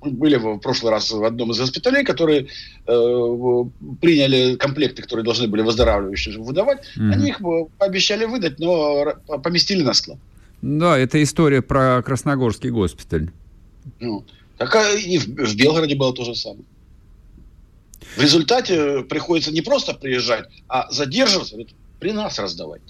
[0.00, 2.46] Были в прошлый раз в одном из госпиталей, которые
[2.86, 3.64] э,
[4.00, 6.78] приняли комплекты, которые должны были выздоравливающие выдавать.
[6.96, 7.12] Mm-hmm.
[7.12, 10.18] Они их э, пообещали выдать, но поместили на склад.
[10.62, 13.30] Да, это история про Красногорский госпиталь.
[14.00, 14.24] Ну,
[14.56, 16.64] так и в, в Белгороде было то же самое.
[18.16, 21.56] В результате приходится не просто приезжать, а задерживаться,
[21.98, 22.82] при нас раздавать.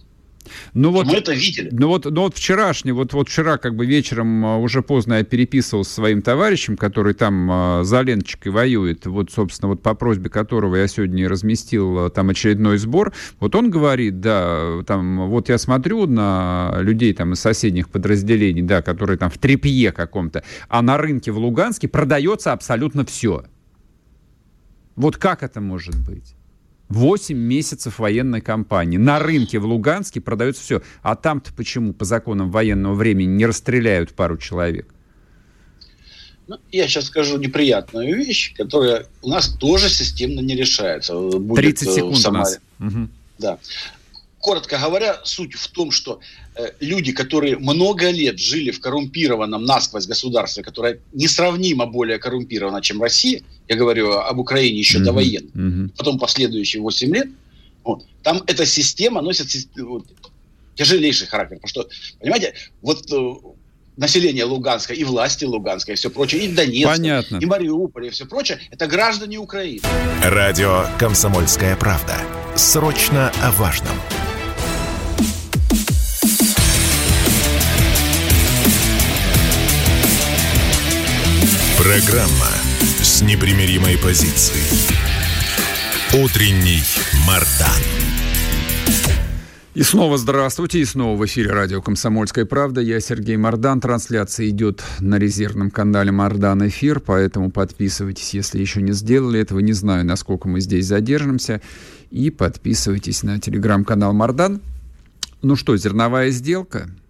[0.74, 1.68] Ну вот, мы это видели.
[1.72, 5.24] Ну вот, ну вот вчерашний, вот, вот вчера как бы вечером а, уже поздно я
[5.24, 10.30] переписывался с своим товарищем, который там э, за ленточкой воюет, вот, собственно, вот по просьбе
[10.30, 13.12] которого я сегодня разместил э, там очередной сбор.
[13.40, 18.82] Вот он говорит, да, там, вот я смотрю на людей там из соседних подразделений, да,
[18.82, 23.44] которые там в трепье каком-то, а на рынке в Луганске продается абсолютно все.
[24.96, 26.34] Вот как это может быть?
[26.88, 28.96] 8 месяцев военной кампании.
[28.96, 30.82] На рынке в Луганске продается все.
[31.02, 34.88] А там-то почему по законам военного времени не расстреляют пару человек?
[36.46, 41.14] Ну, я сейчас скажу неприятную вещь, которая у нас тоже системно не решается.
[41.14, 42.58] Будет 30 секунд в Самаре.
[42.78, 42.94] у нас.
[42.94, 43.08] Угу.
[43.38, 43.58] Да
[44.48, 46.20] коротко говоря, суть в том, что
[46.54, 53.02] э, люди, которые много лет жили в коррумпированном насквозь государстве, которое несравнимо более коррумпировано, чем
[53.02, 55.04] Россия, я говорю об Украине еще mm-hmm.
[55.04, 55.90] до военной, mm-hmm.
[55.98, 57.28] потом последующие 8 лет,
[57.84, 60.06] вот, там эта система носит вот,
[60.74, 61.58] тяжелейший характер.
[61.60, 61.88] Потому что,
[62.20, 63.34] понимаете, вот э,
[63.98, 67.36] население Луганска и власти Луганска и все прочее, и Донецка, Понятно.
[67.36, 69.82] и Мариуполь, и все прочее, это граждане Украины.
[70.22, 72.16] Радио «Комсомольская правда».
[72.56, 73.96] Срочно о важном.
[81.78, 82.50] Программа
[83.00, 84.90] с непримиримой позицией.
[86.12, 86.82] Утренний
[87.24, 87.70] Мардан.
[89.74, 92.80] И снова здравствуйте, и снова в эфире радио «Комсомольская правда».
[92.80, 93.80] Я Сергей Мордан.
[93.80, 99.60] Трансляция идет на резервном канале «Мордан Эфир», поэтому подписывайтесь, если еще не сделали этого.
[99.60, 101.62] Не знаю, насколько мы здесь задержимся.
[102.10, 104.60] И подписывайтесь на телеграм-канал «Мордан».
[105.42, 106.90] Ну что, зерновая сделка–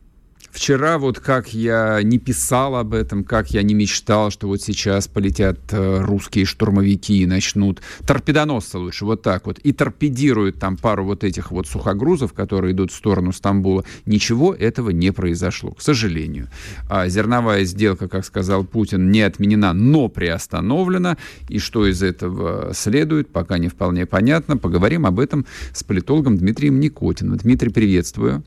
[0.51, 5.07] Вчера вот как я не писал об этом, как я не мечтал, что вот сейчас
[5.07, 11.05] полетят э, русские штурмовики и начнут, торпедоносцы лучше, вот так вот, и торпедируют там пару
[11.05, 13.85] вот этих вот сухогрузов, которые идут в сторону Стамбула.
[14.07, 16.49] Ничего этого не произошло, к сожалению.
[16.89, 21.19] А зерновая сделка, как сказал Путин, не отменена, но приостановлена.
[21.49, 24.57] И что из этого следует, пока не вполне понятно.
[24.57, 27.37] Поговорим об этом с политологом Дмитрием Никотиным.
[27.37, 28.43] Дмитрий, приветствую.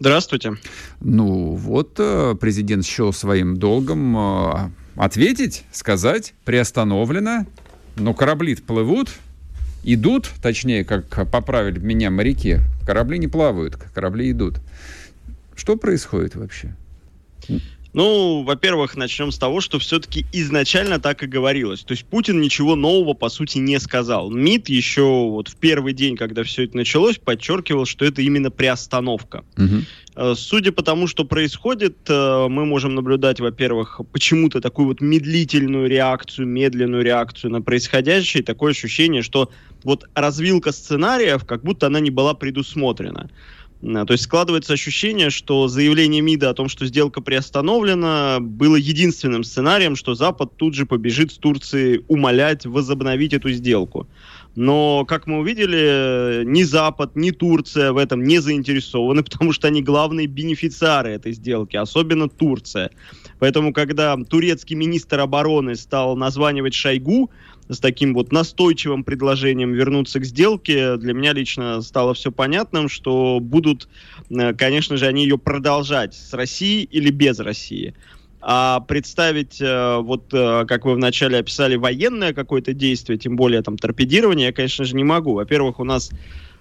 [0.00, 0.54] Здравствуйте.
[1.00, 7.46] Ну вот э, президент счел своим долгом э, ответить, сказать, приостановлено,
[7.96, 9.10] но корабли плывут,
[9.82, 14.60] идут, точнее, как поправили меня моряки, корабли не плавают, корабли идут.
[15.56, 16.76] Что происходит вообще?
[17.94, 21.80] Ну, во-первых, начнем с того, что все-таки изначально так и говорилось.
[21.80, 24.30] То есть Путин ничего нового, по сути, не сказал.
[24.30, 29.44] МИД еще вот в первый день, когда все это началось, подчеркивал, что это именно приостановка.
[29.56, 30.34] Угу.
[30.34, 36.48] Судя по тому, что происходит, э, мы можем наблюдать, во-первых, почему-то такую вот медлительную реакцию,
[36.48, 39.50] медленную реакцию на происходящее, такое ощущение, что
[39.84, 43.30] вот развилка сценариев, как будто она не была предусмотрена.
[43.80, 49.94] То есть складывается ощущение, что заявление МИДа о том, что сделка приостановлена, было единственным сценарием,
[49.94, 54.08] что Запад тут же побежит с Турции умолять возобновить эту сделку.
[54.56, 59.80] Но, как мы увидели, ни Запад, ни Турция в этом не заинтересованы, потому что они
[59.80, 62.90] главные бенефициары этой сделки, особенно Турция.
[63.38, 67.30] Поэтому, когда турецкий министр обороны стал названивать Шойгу,
[67.68, 73.38] с таким вот настойчивым предложением вернуться к сделке, для меня лично стало все понятным, что
[73.40, 73.88] будут,
[74.30, 77.94] э, конечно же, они ее продолжать с Россией или без России.
[78.40, 83.76] А представить, э, вот э, как вы вначале описали, военное какое-то действие, тем более там
[83.76, 85.34] торпедирование, я, конечно же, не могу.
[85.34, 86.10] Во-первых, у нас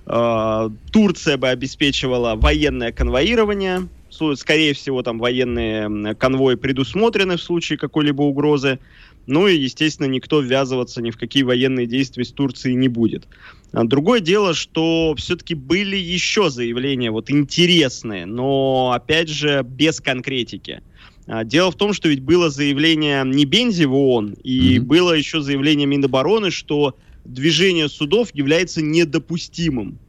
[0.08, 3.88] э, Турция бы обеспечивала военное конвоирование,
[4.36, 8.80] скорее всего, там военные конвои предусмотрены в случае какой-либо угрозы.
[9.28, 13.28] Ну и, естественно, никто ввязываться ни в какие военные действия с Турцией не будет.
[13.74, 20.82] А другое дело, что все-таки были еще заявления вот интересные, но, опять же, без конкретики.
[21.28, 24.82] А, дело в том, что ведь было заявление не Бензи в ООН, и mm-hmm.
[24.82, 30.00] было еще заявление Минобороны, что движение судов является недопустимым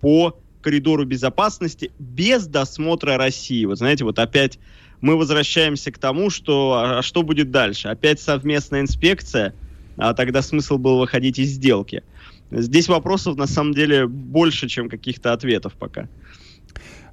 [0.00, 3.64] по коридору безопасности без досмотра России.
[3.66, 4.58] Вот знаете, вот опять
[5.04, 7.88] мы возвращаемся к тому, что а что будет дальше?
[7.88, 9.54] Опять совместная инспекция,
[9.98, 12.02] а тогда смысл был выходить из сделки.
[12.50, 16.08] Здесь вопросов на самом деле больше, чем каких-то ответов пока.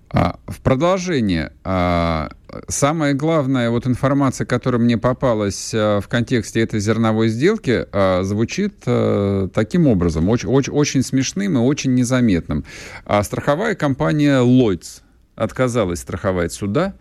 [0.09, 2.31] А, в продолжение, а,
[2.69, 8.73] самая главная вот информация, которая мне попалась а, в контексте этой зерновой сделки, а, звучит
[8.85, 12.63] а, таким образом, очень, очень, очень смешным и очень незаметным.
[13.05, 15.01] А страховая компания Lloyds
[15.35, 16.93] отказалась страховать суда,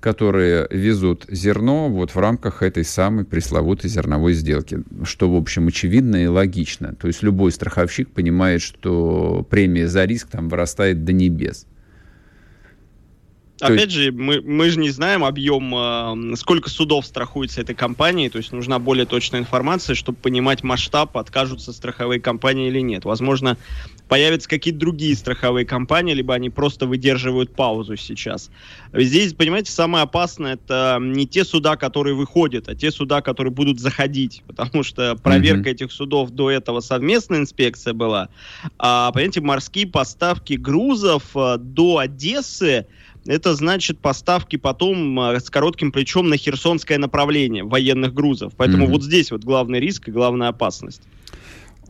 [0.00, 6.22] которые везут зерно вот в рамках этой самой пресловутой зерновой сделки, что, в общем, очевидно
[6.22, 6.94] и логично.
[6.94, 11.66] То есть любой страховщик понимает, что премия за риск там вырастает до небес.
[13.60, 13.92] Опять есть...
[13.92, 18.52] же, мы, мы же не знаем объем, э, сколько судов страхуется этой компанией, то есть
[18.52, 23.04] нужна более точная информация, чтобы понимать масштаб, откажутся страховые компании или нет.
[23.04, 23.56] Возможно,
[24.08, 28.50] появятся какие-то другие страховые компании, либо они просто выдерживают паузу сейчас.
[28.92, 33.80] Здесь, понимаете, самое опасное это не те суда, которые выходят, а те суда, которые будут
[33.80, 35.72] заходить, потому что проверка mm-hmm.
[35.72, 38.28] этих судов до этого совместная инспекция была.
[38.78, 42.86] А, понимаете, морские поставки грузов э, до Одессы
[43.28, 48.54] это значит поставки потом а, с коротким плечом на херсонское направление военных грузов.
[48.56, 48.90] Поэтому mm-hmm.
[48.90, 51.02] вот здесь вот главный риск и главная опасность.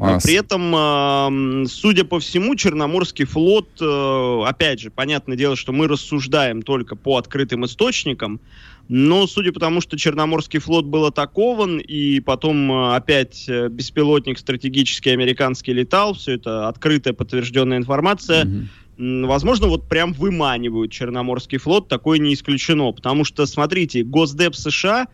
[0.00, 5.88] А При этом, судя по всему, Черноморский флот, э, опять же, понятное дело, что мы
[5.88, 8.40] рассуждаем только по открытым источникам,
[8.86, 14.38] но судя по тому, что Черноморский флот был атакован, и потом э, опять э, беспилотник
[14.38, 18.66] стратегический американский летал, все это открытая подтвержденная информация, mm-hmm
[18.98, 22.92] возможно, вот прям выманивают Черноморский флот, такое не исключено.
[22.92, 25.06] Потому что, смотрите, Госдеп США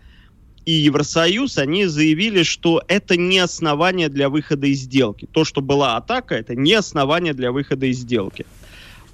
[0.64, 5.29] и Евросоюз, они заявили, что это не основание для выхода из сделки.
[5.31, 8.47] То, что была атака, это не основание для выхода из сделки.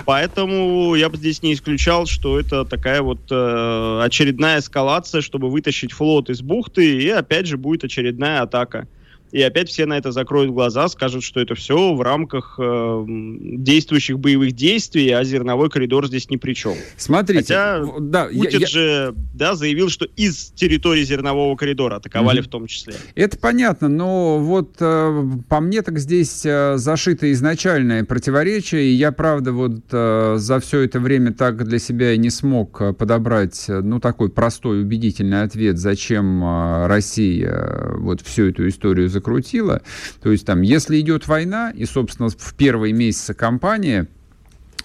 [0.06, 5.92] Поэтому я бы здесь не исключал, что это такая вот э, очередная эскалация, чтобы вытащить
[5.92, 8.88] флот из бухты, и опять же будет очередная атака
[9.32, 14.18] и опять все на это закроют глаза, скажут, что это все в рамках э, действующих
[14.18, 16.74] боевых действий, а зерновой коридор здесь ни при чем.
[16.96, 22.44] Смотрите, Хотя да, Путин я, же да, заявил, что из территории зернового коридора атаковали mm-hmm.
[22.44, 22.94] в том числе.
[23.14, 29.12] Это понятно, но вот э, по мне так здесь э, зашито изначальное противоречие, и я,
[29.12, 33.66] правда, вот э, за все это время так для себя и не смог э, подобрать,
[33.68, 39.82] э, ну, такой простой, убедительный ответ, зачем э, Россия э, вот всю эту историю закрутила.
[40.22, 44.06] То есть там, если идет война, и, собственно, в первые месяцы кампании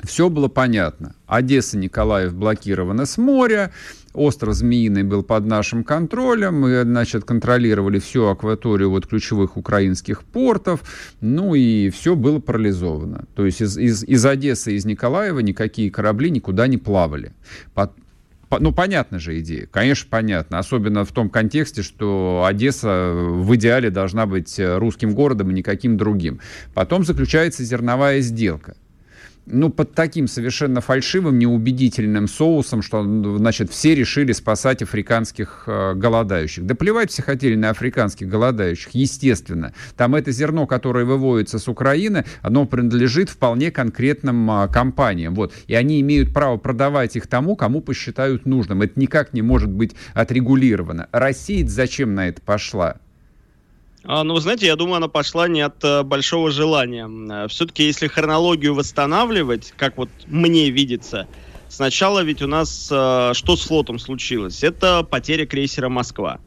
[0.03, 1.15] все было понятно.
[1.25, 3.71] Одесса, Николаев блокированы с моря,
[4.13, 10.81] остров Змеиный был под нашим контролем, мы, значит, контролировали всю акваторию вот ключевых украинских портов,
[11.21, 13.25] ну и все было парализовано.
[13.35, 17.33] То есть из, из, из Одессы, из Николаева никакие корабли никуда не плавали
[18.59, 20.59] ну, понятна же идея, конечно, понятно.
[20.59, 25.97] Особенно в том контексте, что Одесса в идеале должна быть э, русским городом и никаким
[25.97, 26.39] другим.
[26.73, 28.75] Потом заключается зерновая сделка
[29.45, 33.03] ну, под таким совершенно фальшивым, неубедительным соусом, что,
[33.37, 36.65] значит, все решили спасать африканских э, голодающих.
[36.65, 39.73] Да плевать все хотели на африканских голодающих, естественно.
[39.95, 45.35] Там это зерно, которое выводится с Украины, оно принадлежит вполне конкретным э, компаниям.
[45.35, 45.53] Вот.
[45.67, 48.81] И они имеют право продавать их тому, кому посчитают нужным.
[48.81, 51.07] Это никак не может быть отрегулировано.
[51.11, 52.97] Россия зачем на это пошла?
[54.07, 57.09] А, ну, вы знаете, я думаю, она пошла не от а, большого желания.
[57.31, 61.27] А, Все-таки, если хронологию восстанавливать, как вот мне видится,
[61.67, 64.63] сначала ведь у нас а, что с флотом случилось?
[64.63, 66.41] Это потеря крейсера «Москва».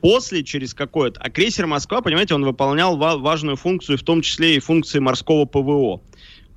[0.00, 1.20] После, через какое-то...
[1.20, 5.44] А крейсер «Москва», понимаете, он выполнял ва- важную функцию, в том числе и функции морского
[5.44, 6.02] ПВО.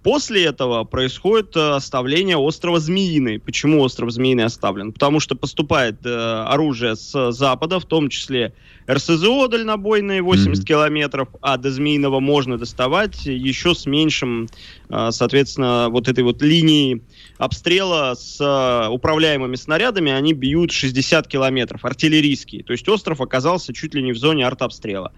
[0.03, 3.39] После этого происходит э, оставление острова Змеиный.
[3.39, 4.93] Почему остров Змеиный оставлен?
[4.93, 8.53] Потому что поступает э, оружие с запада, в том числе
[8.89, 10.67] РСЗО дальнобойные 80 mm-hmm.
[10.67, 14.49] километров, а до Змеиного можно доставать еще с меньшим,
[14.89, 17.03] э, соответственно, вот этой вот линии
[17.37, 22.63] обстрела с э, управляемыми снарядами, они бьют 60 километров, артиллерийские.
[22.63, 25.11] То есть остров оказался чуть ли не в зоне артобстрела.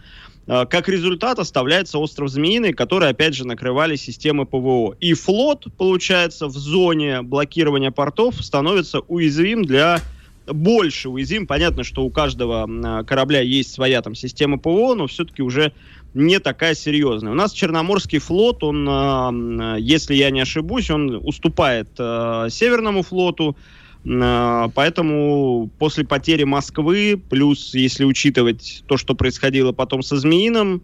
[0.47, 4.95] Э, как результат оставляется остров Змеиный, который, опять же, накрывали системы ПВО.
[4.99, 10.01] И флот, получается, в зоне блокирования портов становится уязвим для
[10.45, 11.47] больше уязвим.
[11.47, 15.71] Понятно, что у каждого э, корабля есть своя там система ПВО, но все-таки уже
[16.13, 17.31] не такая серьезная.
[17.31, 23.55] У нас Черноморский флот, он, э, если я не ошибусь, он уступает Северному флоту,
[24.03, 30.81] поэтому после потери Москвы, плюс если учитывать то, что происходило потом со Змеиным,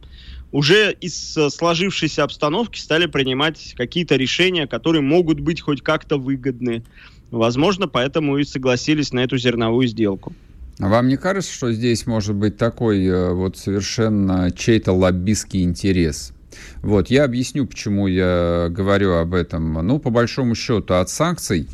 [0.52, 6.84] уже из сложившейся обстановки стали принимать какие-то решения, которые могут быть хоть как-то выгодны.
[7.30, 10.34] Возможно, поэтому и согласились на эту зерновую сделку.
[10.80, 16.32] А вам не кажется, что здесь может быть такой э, вот совершенно чей-то лоббистский интерес?
[16.82, 19.74] Вот, я объясню, почему я говорю об этом.
[19.86, 21.68] Ну, по большому счету, от санкций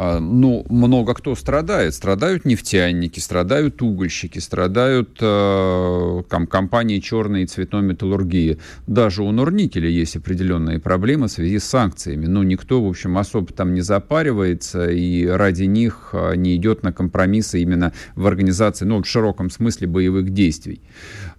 [0.00, 1.92] а, ну, много кто страдает.
[1.92, 8.58] Страдают нефтяники, страдают угольщики, страдают э, компании черной и цветной металлургии.
[8.86, 12.26] Даже у Норникеля есть определенные проблемы в связи с санкциями.
[12.26, 16.92] Но никто, в общем, особо там не запаривается и ради них а, не идет на
[16.92, 20.80] компромиссы именно в организации, ну, в широком смысле боевых действий.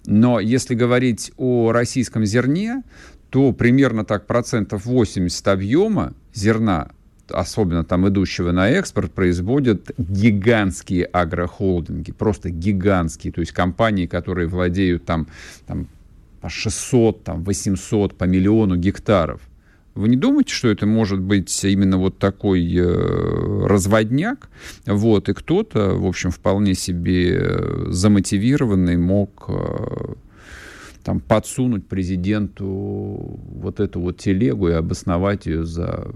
[0.05, 2.83] Но если говорить о российском зерне,
[3.29, 6.89] то примерно так процентов 80 объема зерна
[7.31, 15.05] особенно там идущего на экспорт, производят гигантские агрохолдинги, просто гигантские, то есть компании, которые владеют
[15.05, 15.27] там,
[15.67, 15.87] там
[16.41, 19.41] по 600, там, 800, по миллиону гектаров.
[19.95, 24.49] Вы не думаете, что это может быть именно вот такой э, разводняк?
[24.85, 30.13] Вот, и кто-то, в общем, вполне себе замотивированный мог э,
[31.09, 36.11] там подсунуть президенту вот эту вот телегу и обосновать ее за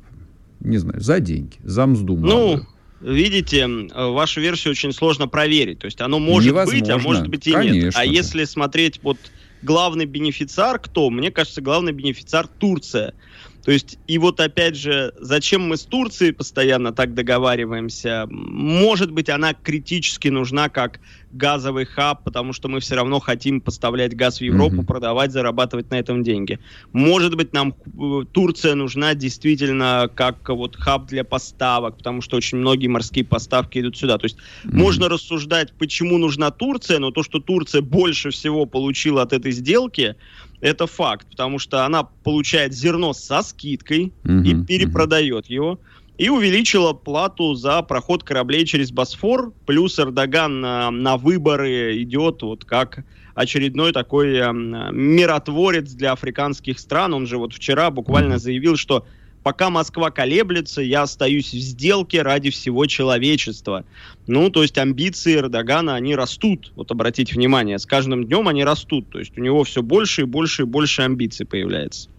[0.59, 2.15] не знаю, за деньги, за мзду.
[2.15, 2.61] Ну,
[3.01, 5.79] видите, вашу версию очень сложно проверить.
[5.79, 6.79] То есть оно может Невозможно.
[6.79, 7.85] быть, а может быть и Конечно.
[7.85, 7.93] нет.
[7.97, 9.17] А если смотреть вот
[9.63, 11.09] главный бенефициар кто?
[11.09, 13.15] Мне кажется, главный бенефициар Турция.
[13.65, 18.27] То есть, и вот опять же, зачем мы с Турцией постоянно так договариваемся?
[18.29, 20.99] Может быть, она критически нужна как
[21.33, 24.85] газовый хаб, потому что мы все равно хотим поставлять газ в Европу, mm-hmm.
[24.85, 26.59] продавать, зарабатывать на этом деньги.
[26.93, 32.59] Может быть, нам э, Турция нужна действительно как вот хаб для поставок, потому что очень
[32.59, 34.17] многие морские поставки идут сюда.
[34.17, 34.75] То есть mm-hmm.
[34.75, 40.15] можно рассуждать, почему нужна Турция, но то, что Турция больше всего получила от этой сделки,
[40.61, 44.45] это факт, потому что она получает зерно со скидкой mm-hmm.
[44.45, 45.53] и перепродает mm-hmm.
[45.53, 45.79] его
[46.17, 52.65] и увеличила плату за проход кораблей через Босфор, плюс Эрдоган на, на выборы идет вот
[52.65, 57.13] как очередной такой э, миротворец для африканских стран.
[57.13, 59.05] Он же вот вчера буквально заявил, что
[59.41, 63.83] пока Москва колеблется, я остаюсь в сделке ради всего человечества.
[64.27, 66.71] Ну, то есть амбиции Эрдогана, они растут.
[66.75, 69.09] Вот обратите внимание, с каждым днем они растут.
[69.09, 72.09] То есть у него все больше и больше и больше амбиций появляется.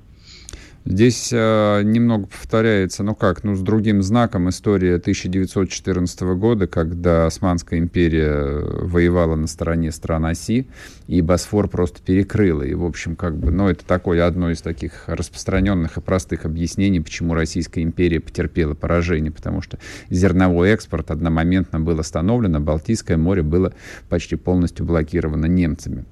[0.87, 7.79] Здесь э, немного повторяется, ну как, ну с другим знаком история 1914 года, когда Османская
[7.79, 10.69] империя воевала на стороне стран оси,
[11.07, 12.63] и Босфор просто перекрыла.
[12.63, 17.01] И, в общем, как бы, ну это такое одно из таких распространенных и простых объяснений,
[17.01, 19.79] почему Российская империя потерпела поражение, потому что
[20.11, 23.73] зерновой экспорт одномоментно был остановлен, а Балтийское море было
[24.11, 26.05] почти полностью блокировано немцами.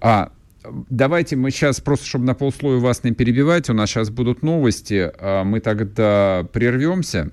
[0.00, 0.32] А
[0.62, 5.10] Давайте мы сейчас, просто чтобы на полслоя вас не перебивать, у нас сейчас будут новости,
[5.18, 7.30] а мы тогда прервемся.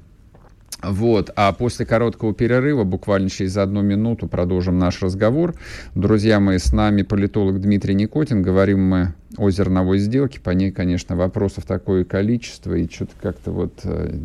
[0.83, 5.55] Вот, а после короткого перерыва, буквально через одну минуту, продолжим наш разговор.
[5.95, 8.43] Друзья мои, с нами политолог Дмитрий Никотин.
[8.43, 10.39] Говорим мы о зерновой сделке.
[10.39, 14.19] По ней, конечно, вопросов такое количество, и что-то как-то вот э,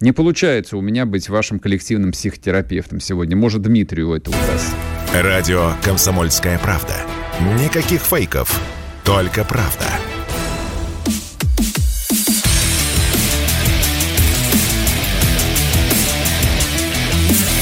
[0.00, 3.36] не получается у меня быть вашим коллективным психотерапевтом сегодня.
[3.36, 4.76] Может, Дмитрию это удастся.
[5.12, 7.05] Радио «Комсомольская правда».
[7.40, 8.60] Никаких фейков,
[9.04, 9.86] только правда.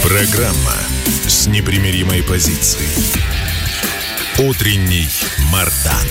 [0.03, 0.77] Программа
[1.27, 2.89] с непримиримой позицией.
[4.39, 5.09] Утренний
[5.51, 6.07] Мардан.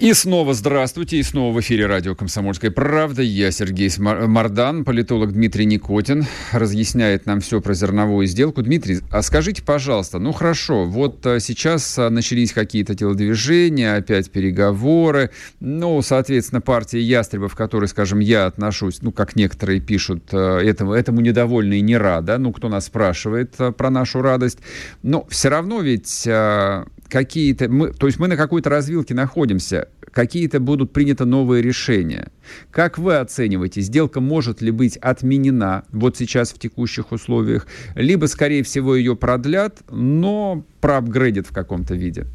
[0.00, 3.20] И снова здравствуйте, и снова в эфире радио «Комсомольская правда».
[3.20, 8.62] Я Сергей Мардан, политолог Дмитрий Никотин разъясняет нам все про зерновую сделку.
[8.62, 15.30] Дмитрий, а скажите, пожалуйста, ну хорошо, вот а, сейчас а, начались какие-то телодвижения, опять переговоры,
[15.58, 20.92] ну, соответственно, партия Ястребов, в которой, скажем, я отношусь, ну, как некоторые пишут, а, этому,
[20.92, 24.58] этому недовольны и не рада, ну, кто нас спрашивает про нашу радость,
[25.02, 26.24] но все равно ведь
[27.08, 32.30] какие-то, мы, то есть мы на какой-то развилке находимся, какие-то будут приняты новые решения.
[32.70, 38.62] Как вы оцениваете, сделка может ли быть отменена вот сейчас в текущих условиях, либо, скорее
[38.62, 42.26] всего, ее продлят, но проапгрейдят в каком-то виде?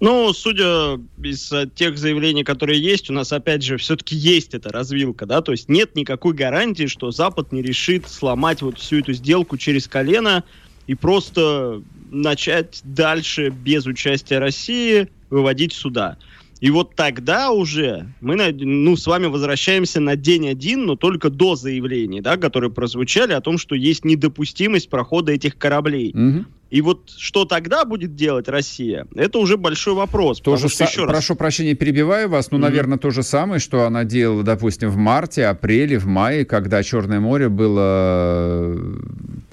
[0.00, 5.26] Ну, судя из тех заявлений, которые есть, у нас, опять же, все-таки есть эта развилка,
[5.26, 9.56] да, то есть нет никакой гарантии, что Запад не решит сломать вот всю эту сделку
[9.56, 10.44] через колено
[10.86, 16.16] и просто начать дальше без участия России выводить суда.
[16.60, 21.56] И вот тогда уже мы ну, с вами возвращаемся на день один, но только до
[21.56, 26.12] заявлений, да, которые прозвучали о том, что есть недопустимость прохода этих кораблей.
[26.14, 26.44] Угу.
[26.70, 30.40] И вот что тогда будет делать Россия, это уже большой вопрос.
[30.40, 31.38] Тоже что, еще прошу раз...
[31.38, 32.60] прощения, перебиваю вас, но, mm-hmm.
[32.60, 37.20] наверное, то же самое, что она делала, допустим, в марте, апреле, в мае, когда Черное
[37.20, 38.76] море было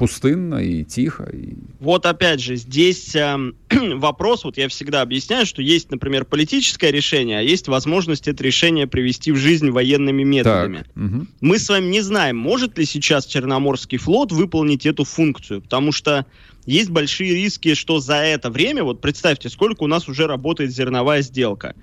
[0.02, 1.30] пустынно и тихо.
[1.32, 1.54] И...
[1.80, 3.38] Вот опять же, здесь э,
[3.98, 8.88] вопрос, вот я всегда объясняю, что есть, например, политическое решение, а есть возможность это решение
[8.88, 10.78] привести в жизнь военными методами.
[10.78, 11.28] Так, угу.
[11.42, 16.26] Мы с вами не знаем, может ли сейчас Черноморский флот выполнить эту функцию, потому что
[16.66, 21.22] есть большие риски, что за это время, вот представьте, сколько у нас уже работает зерновая
[21.22, 21.76] сделка.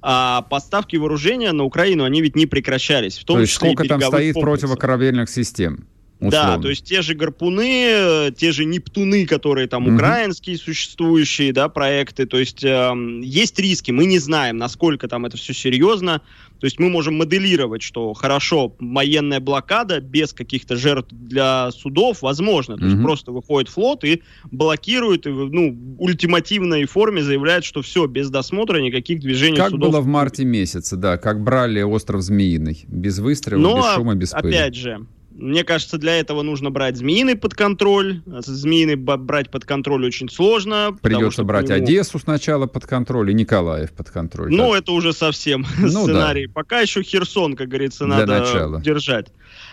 [0.00, 3.18] А поставки вооружения на Украину, они ведь не прекращались.
[3.18, 4.42] В том То есть сколько там стоит комплексов.
[4.42, 5.86] противокорабельных систем?
[6.18, 6.56] Условно.
[6.56, 9.96] Да, то есть те же гарпуны, те же Нептуны, которые там угу.
[9.96, 12.92] украинские существующие, да, проекты, то есть э,
[13.22, 16.22] есть риски, мы не знаем, насколько там это все серьезно,
[16.58, 22.76] то есть мы можем моделировать, что хорошо, военная блокада без каких-то жертв для судов возможно,
[22.78, 22.92] то угу.
[22.92, 28.78] есть просто выходит флот и блокирует, и, ну, ультимативной форме заявляет, что все, без досмотра
[28.78, 29.90] никаких движений как судов.
[29.90, 34.30] было в марте месяце, да, как брали остров Змеиный, без выстрелов, Но, без шума, без
[34.30, 34.54] пыли.
[34.54, 35.06] опять же,
[35.38, 38.22] мне кажется, для этого нужно брать Змеиный под контроль.
[38.26, 40.96] Змеиный брать под контроль очень сложно.
[41.02, 41.76] Придется брать него...
[41.76, 44.50] Одессу сначала под контроль и Николаев под контроль.
[44.50, 44.82] Ну, так?
[44.82, 46.46] это уже совсем ну, сценарий.
[46.46, 46.52] Да.
[46.54, 48.80] Пока еще Херсон, как говорится, для надо начала.
[48.80, 49.28] держать.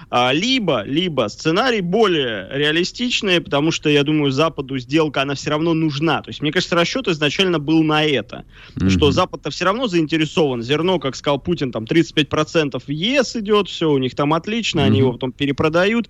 [0.09, 5.74] А, либо, либо сценарий более реалистичный, потому что, я думаю, Западу сделка, она все равно
[5.74, 6.22] нужна.
[6.22, 8.45] То есть, мне кажется, расчет изначально был на это,
[8.76, 8.89] mm-hmm.
[8.89, 10.61] что Запад-то все равно заинтересован.
[10.61, 14.86] Зерно, как сказал Путин, там 35% в ЕС идет, все у них там отлично, mm-hmm.
[14.86, 16.10] они его потом перепродают.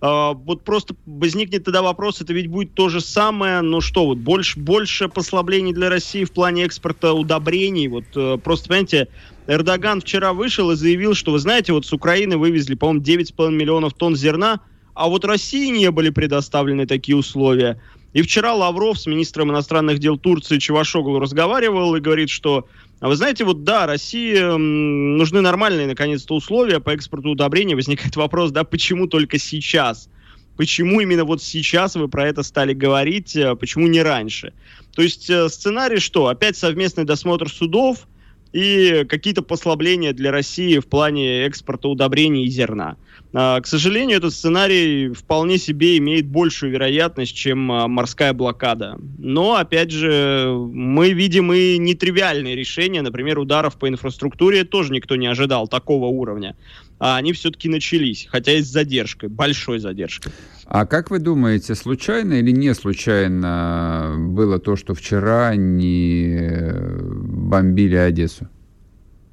[0.00, 4.18] Uh, вот просто возникнет тогда вопрос, это ведь будет то же самое, но что, вот
[4.18, 9.08] больше, больше послаблений для России в плане экспорта удобрений, вот uh, просто, понимаете,
[9.48, 13.94] Эрдоган вчера вышел и заявил, что, вы знаете, вот с Украины вывезли, по-моему, 9,5 миллионов
[13.94, 14.60] тонн зерна,
[14.94, 17.80] а вот России не были предоставлены такие условия.
[18.12, 22.66] И вчера Лавров с министром иностранных дел Турции Чевашоглу разговаривал и говорит, что,
[23.00, 27.74] а вы знаете, вот да, России нужны нормальные, наконец-то, условия по экспорту удобрений.
[27.74, 30.08] Возникает вопрос, да, почему только сейчас?
[30.56, 34.52] Почему именно вот сейчас вы про это стали говорить, а почему не раньше?
[34.94, 36.26] То есть э, сценарий что?
[36.26, 38.08] Опять совместный досмотр судов–
[38.52, 42.96] и какие-то послабления для России в плане экспорта удобрений и зерна.
[43.34, 48.98] А, к сожалению, этот сценарий вполне себе имеет большую вероятность, чем а, морская блокада.
[49.18, 55.26] Но, опять же, мы видим и нетривиальные решения, например, ударов по инфраструктуре тоже никто не
[55.26, 56.56] ожидал такого уровня.
[56.98, 60.32] А они все-таки начались, хотя и с задержкой, большой задержкой.
[60.64, 68.48] А как вы думаете, случайно или не случайно было то, что вчера не бомбили Одессу?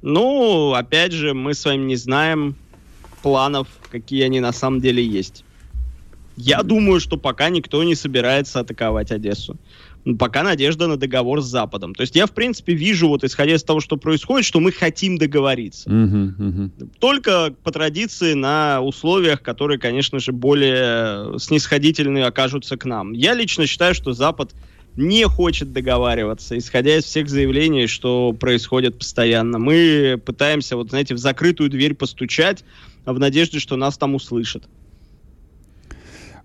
[0.02, 2.54] Ну, опять же, мы с вами не знаем
[3.26, 5.44] планов, какие они на самом деле есть.
[6.36, 9.56] Я думаю, что пока никто не собирается атаковать Одессу
[10.16, 11.92] пока надежда на договор с Западом.
[11.92, 15.18] То есть я, в принципе, вижу, вот исходя из того, что происходит, что мы хотим
[15.18, 15.90] договориться.
[15.90, 16.88] Uh-huh, uh-huh.
[17.00, 23.14] Только по традиции на условиях, которые, конечно же, более снисходительные окажутся к нам.
[23.14, 24.54] Я лично считаю, что Запад
[24.96, 29.58] не хочет договариваться, исходя из всех заявлений, что происходит постоянно.
[29.58, 32.64] Мы пытаемся, вот знаете, в закрытую дверь постучать
[33.12, 34.64] в надежде, что нас там услышат.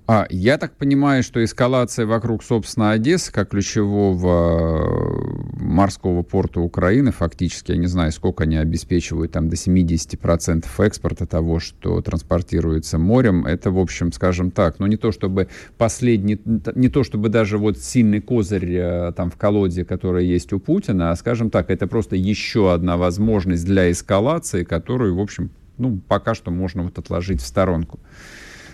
[0.07, 5.21] А, я так понимаю, что эскалация вокруг, собственно, Одессы, как ключевого
[5.57, 11.59] морского порта Украины, фактически, я не знаю, сколько они обеспечивают, там до 70% экспорта того,
[11.59, 15.47] что транспортируется морем, это, в общем, скажем так, ну не то чтобы
[15.77, 16.37] последний,
[16.75, 21.11] не то чтобы даже вот сильный козырь э, там в колоде, который есть у Путина,
[21.11, 26.35] а, скажем так, это просто еще одна возможность для эскалации, которую, в общем, ну, пока
[26.35, 27.99] что можно вот отложить в сторонку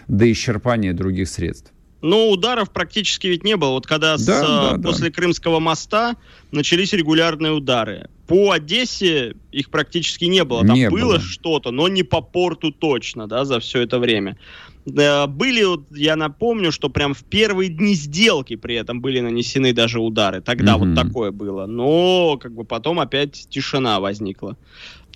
[0.08, 1.74] до исчерпания других средств.
[2.02, 3.72] Но ударов практически ведь не было.
[3.72, 5.16] Вот когда да, с, да, после да.
[5.16, 6.16] Крымского моста
[6.52, 8.10] начались регулярные удары.
[8.28, 10.66] По Одессе их практически не было.
[10.66, 14.38] Там не было, было что-то, но не по порту точно, да, за все это время.
[14.86, 15.66] Были,
[15.98, 20.42] я напомню, что прям в первые дни сделки при этом были нанесены даже удары.
[20.42, 20.96] Тогда mm-hmm.
[20.96, 21.66] вот такое было.
[21.66, 24.56] Но как бы потом опять тишина возникла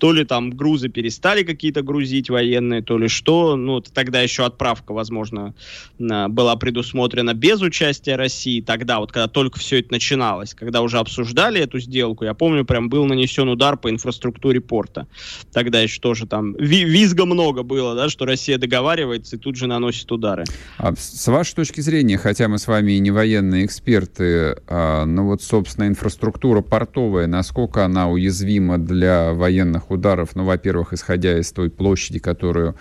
[0.02, 3.54] то ли там грузы перестали какие-то грузить военные, то ли что.
[3.54, 5.54] Ну, тогда еще отправка, возможно,
[6.00, 8.60] была предусмотрена без участия России.
[8.60, 12.88] Тогда, вот когда только все это начиналось, когда уже обсуждали эту сделку, я помню, прям
[12.88, 15.06] был нанесен удар по инфраструктуре порта.
[15.52, 20.10] Тогда еще тоже там визга много было, да, что Россия договаривается и тут же наносит
[20.10, 20.42] удары.
[20.78, 25.26] А с вашей точки зрения, хотя мы с вами и не военные эксперты, а, но
[25.26, 31.70] вот, собственно, инфраструктура портовая, насколько она уязвима для военных ударов, ну, во-первых, исходя из той
[31.70, 32.76] площади, которую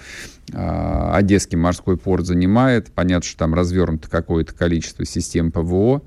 [0.52, 6.02] э, Одесский морской порт занимает, понятно, что там развернуто какое-то количество систем ПВО,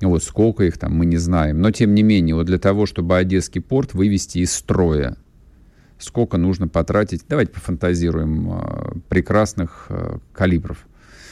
[0.00, 3.16] вот сколько их там, мы не знаем, но тем не менее, вот для того, чтобы
[3.16, 5.16] Одесский порт вывести из строя,
[5.98, 10.86] сколько нужно потратить, давайте пофантазируем, э, прекрасных э, калибров.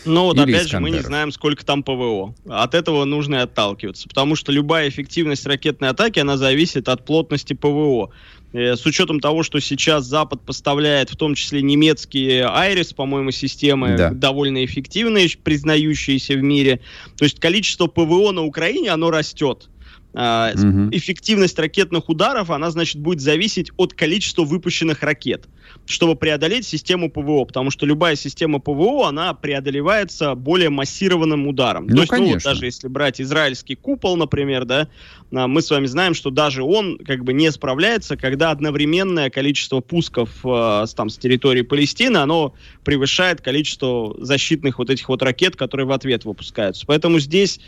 [0.05, 2.35] Ну вот Или опять же мы не знаем, сколько там ПВО.
[2.49, 7.55] От этого нужно и отталкиваться, потому что любая эффективность ракетной атаки, она зависит от плотности
[7.55, 8.11] ПВО.
[8.53, 13.97] Э, с учетом того, что сейчас Запад поставляет в том числе немецкие Айрис, по-моему, системы
[13.97, 14.11] да.
[14.11, 16.81] довольно эффективные, признающиеся в мире.
[17.17, 19.69] То есть количество ПВО на Украине, оно растет.
[20.15, 20.89] Угу.
[20.91, 25.47] Эффективность ракетных ударов, она, значит, будет зависеть от количества выпущенных ракет
[25.87, 31.87] чтобы преодолеть систему ПВО, потому что любая система ПВО, она преодолевается более массированным ударом.
[31.87, 32.51] Ну, То есть, конечно.
[32.51, 34.89] ну, даже если брать израильский купол, например, да,
[35.31, 40.31] мы с вами знаем, что даже он как бы не справляется, когда одновременное количество пусков
[40.45, 45.93] э, там, с территории Палестины, оно превышает количество защитных вот этих вот ракет, которые в
[45.93, 46.87] ответ выпускаются.
[46.87, 47.61] Поэтому здесь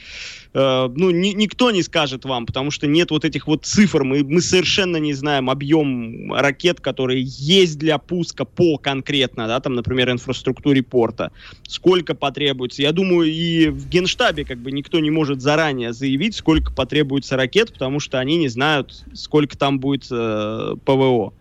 [0.54, 4.24] э, ну, ни, никто не скажет вам, потому что нет вот этих вот цифр, мы,
[4.24, 10.11] мы совершенно не знаем объем ракет, которые есть для пуска по конкретно, да, там, например,
[10.11, 11.30] инфраструктуре порта,
[11.68, 12.80] сколько потребуется.
[12.80, 17.49] Я думаю, и в Генштабе как бы никто не может заранее заявить, сколько потребуется ракет,
[17.72, 21.32] потому что они не знают, сколько там будет э, ПВО.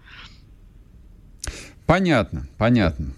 [1.86, 3.14] Понятно, понятно.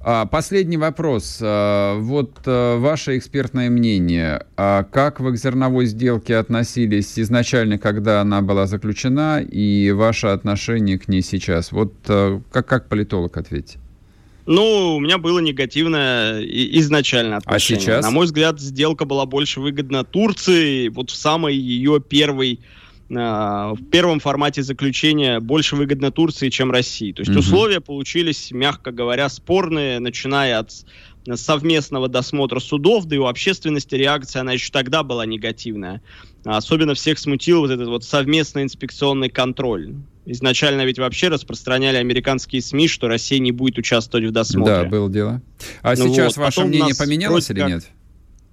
[0.00, 1.40] А, последний вопрос.
[1.42, 4.46] А, вот а, ваше экспертное мнение.
[4.56, 11.08] Как вы к зерновой сделке относились изначально, когда она была заключена, и ваше отношение к
[11.08, 11.72] ней сейчас?
[11.72, 13.78] Вот как, как политолог ответить?
[14.50, 17.78] Ну, у меня было негативное изначально отношение.
[17.78, 18.02] А сейчас?
[18.02, 22.60] На мой взгляд, сделка была больше выгодна Турции, вот в самой ее первой
[23.14, 27.12] а, в первом формате заключения больше выгодно Турции, чем России.
[27.12, 27.40] То есть угу.
[27.40, 30.72] условия получились, мягко говоря, спорные, начиная от
[31.34, 36.00] совместного досмотра судов, да и у общественности реакция, она еще тогда была негативная.
[36.46, 39.94] Особенно всех смутил вот этот вот совместный инспекционный контроль.
[40.30, 44.74] Изначально ведь вообще распространяли американские СМИ, что Россия не будет участвовать в досмотре.
[44.74, 45.40] Да, было дело.
[45.80, 46.44] А ну сейчас вот.
[46.44, 47.68] ваше Потом мнение поменялось или как...
[47.68, 47.84] нет?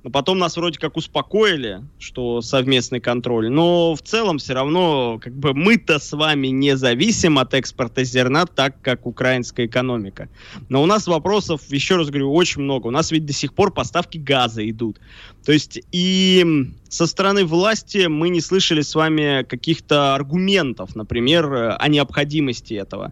[0.05, 3.49] Но потом нас вроде как успокоили, что совместный контроль.
[3.49, 8.45] Но в целом все равно как бы мы-то с вами не зависим от экспорта зерна,
[8.45, 10.29] так как украинская экономика.
[10.69, 12.85] Но у нас вопросов, еще раз говорю, очень много.
[12.85, 14.99] У нас ведь до сих пор поставки газа идут.
[15.43, 16.45] То есть и
[16.87, 23.11] со стороны власти мы не слышали с вами каких-то аргументов, например, о необходимости этого.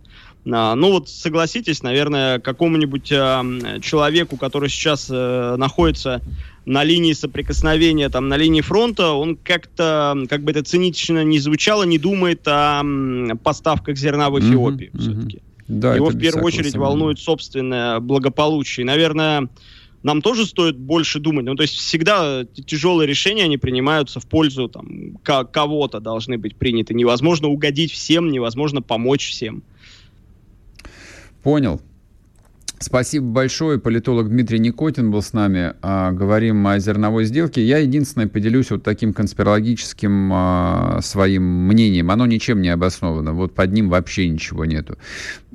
[0.52, 6.22] А, ну вот согласитесь, наверное, какому-нибудь э, человеку, который сейчас э, находится
[6.66, 11.84] на линии соприкосновения, там, на линии фронта, он как-то, как бы это цинично не звучало,
[11.84, 12.84] не думает о
[13.44, 15.42] поставках зерна в Эфиопии mm-hmm, все-таки.
[15.68, 18.84] Да, Его в первую очередь волнует собственное благополучие.
[18.84, 19.50] И, наверное,
[20.04, 21.46] нам тоже стоит больше думать.
[21.46, 26.94] Ну, то есть всегда тяжелые решения, они принимаются в пользу там, кого-то должны быть приняты.
[26.94, 29.64] Невозможно угодить всем, невозможно помочь всем.
[31.42, 31.82] Понял.
[32.84, 33.80] Спасибо большое.
[33.80, 35.74] Политолог Дмитрий Никотин был с нами.
[35.82, 37.66] А, говорим о зерновой сделке.
[37.66, 42.12] Я единственное поделюсь вот таким конспирологическим а, своим мнением.
[42.12, 43.32] Оно ничем не обосновано.
[43.32, 44.98] Вот под ним вообще ничего нету.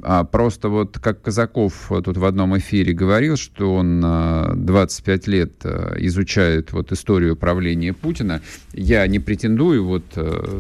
[0.01, 5.67] А, просто вот как Казаков тут в одном эфире говорил, что он а, 25 лет
[5.99, 8.41] изучает вот историю правления Путина.
[8.73, 10.05] Я не претендую вот,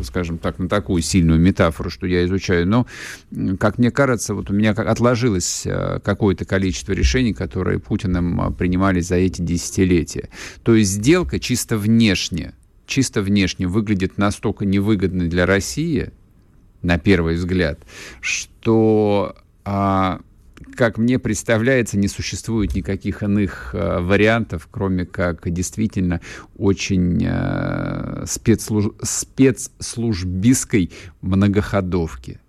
[0.04, 2.86] скажем так, на такую сильную метафору, что я изучаю, но,
[3.58, 5.66] как мне кажется, вот у меня отложилось
[6.02, 10.28] какое-то количество количество решений, которые Путиным а, принимались за эти десятилетия.
[10.64, 12.52] То есть сделка чисто внешне,
[12.84, 16.10] чисто внешне выглядит настолько невыгодной для России,
[16.82, 17.78] на первый взгляд,
[18.20, 20.18] что, а,
[20.74, 26.20] как мне представляется, не существует никаких иных а, вариантов, кроме как действительно
[26.56, 28.86] очень а, спецслуж...
[29.00, 30.90] спецслужбистской
[31.20, 32.40] многоходовки.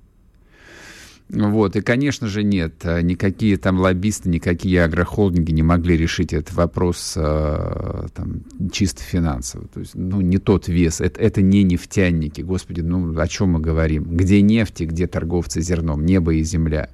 [1.30, 6.54] Вот, и, конечно же, нет, э, никакие там лоббисты, никакие агрохолдинги не могли решить этот
[6.54, 9.68] вопрос э, там, чисто финансово.
[9.68, 13.60] То есть, ну, не тот вес, это, это не нефтяники, господи, ну, о чем мы
[13.60, 14.06] говорим?
[14.06, 16.90] Где нефть и где торговцы зерном, небо и земля?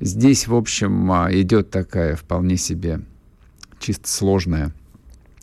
[0.00, 3.00] Здесь, в общем, а, идет такая вполне себе
[3.78, 4.74] чисто сложная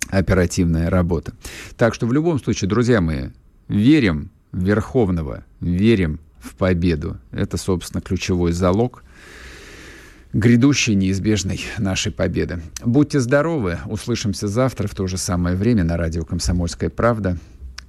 [0.10, 1.34] оперативная работа.
[1.78, 3.30] Так что в любом случае, друзья мои,
[3.70, 7.18] верим в Верховного, верим в победу.
[7.32, 9.04] Это, собственно, ключевой залог
[10.34, 12.62] грядущей неизбежной нашей победы.
[12.84, 17.38] Будьте здоровы, услышимся завтра в то же самое время на радио «Комсомольская правда».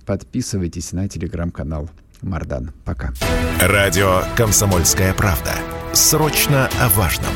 [0.07, 1.91] Подписывайтесь на телеграм-канал
[2.23, 2.73] Мардан.
[2.85, 3.13] Пока.
[3.61, 5.53] Радио «Комсомольская правда».
[5.93, 7.33] Срочно о важном.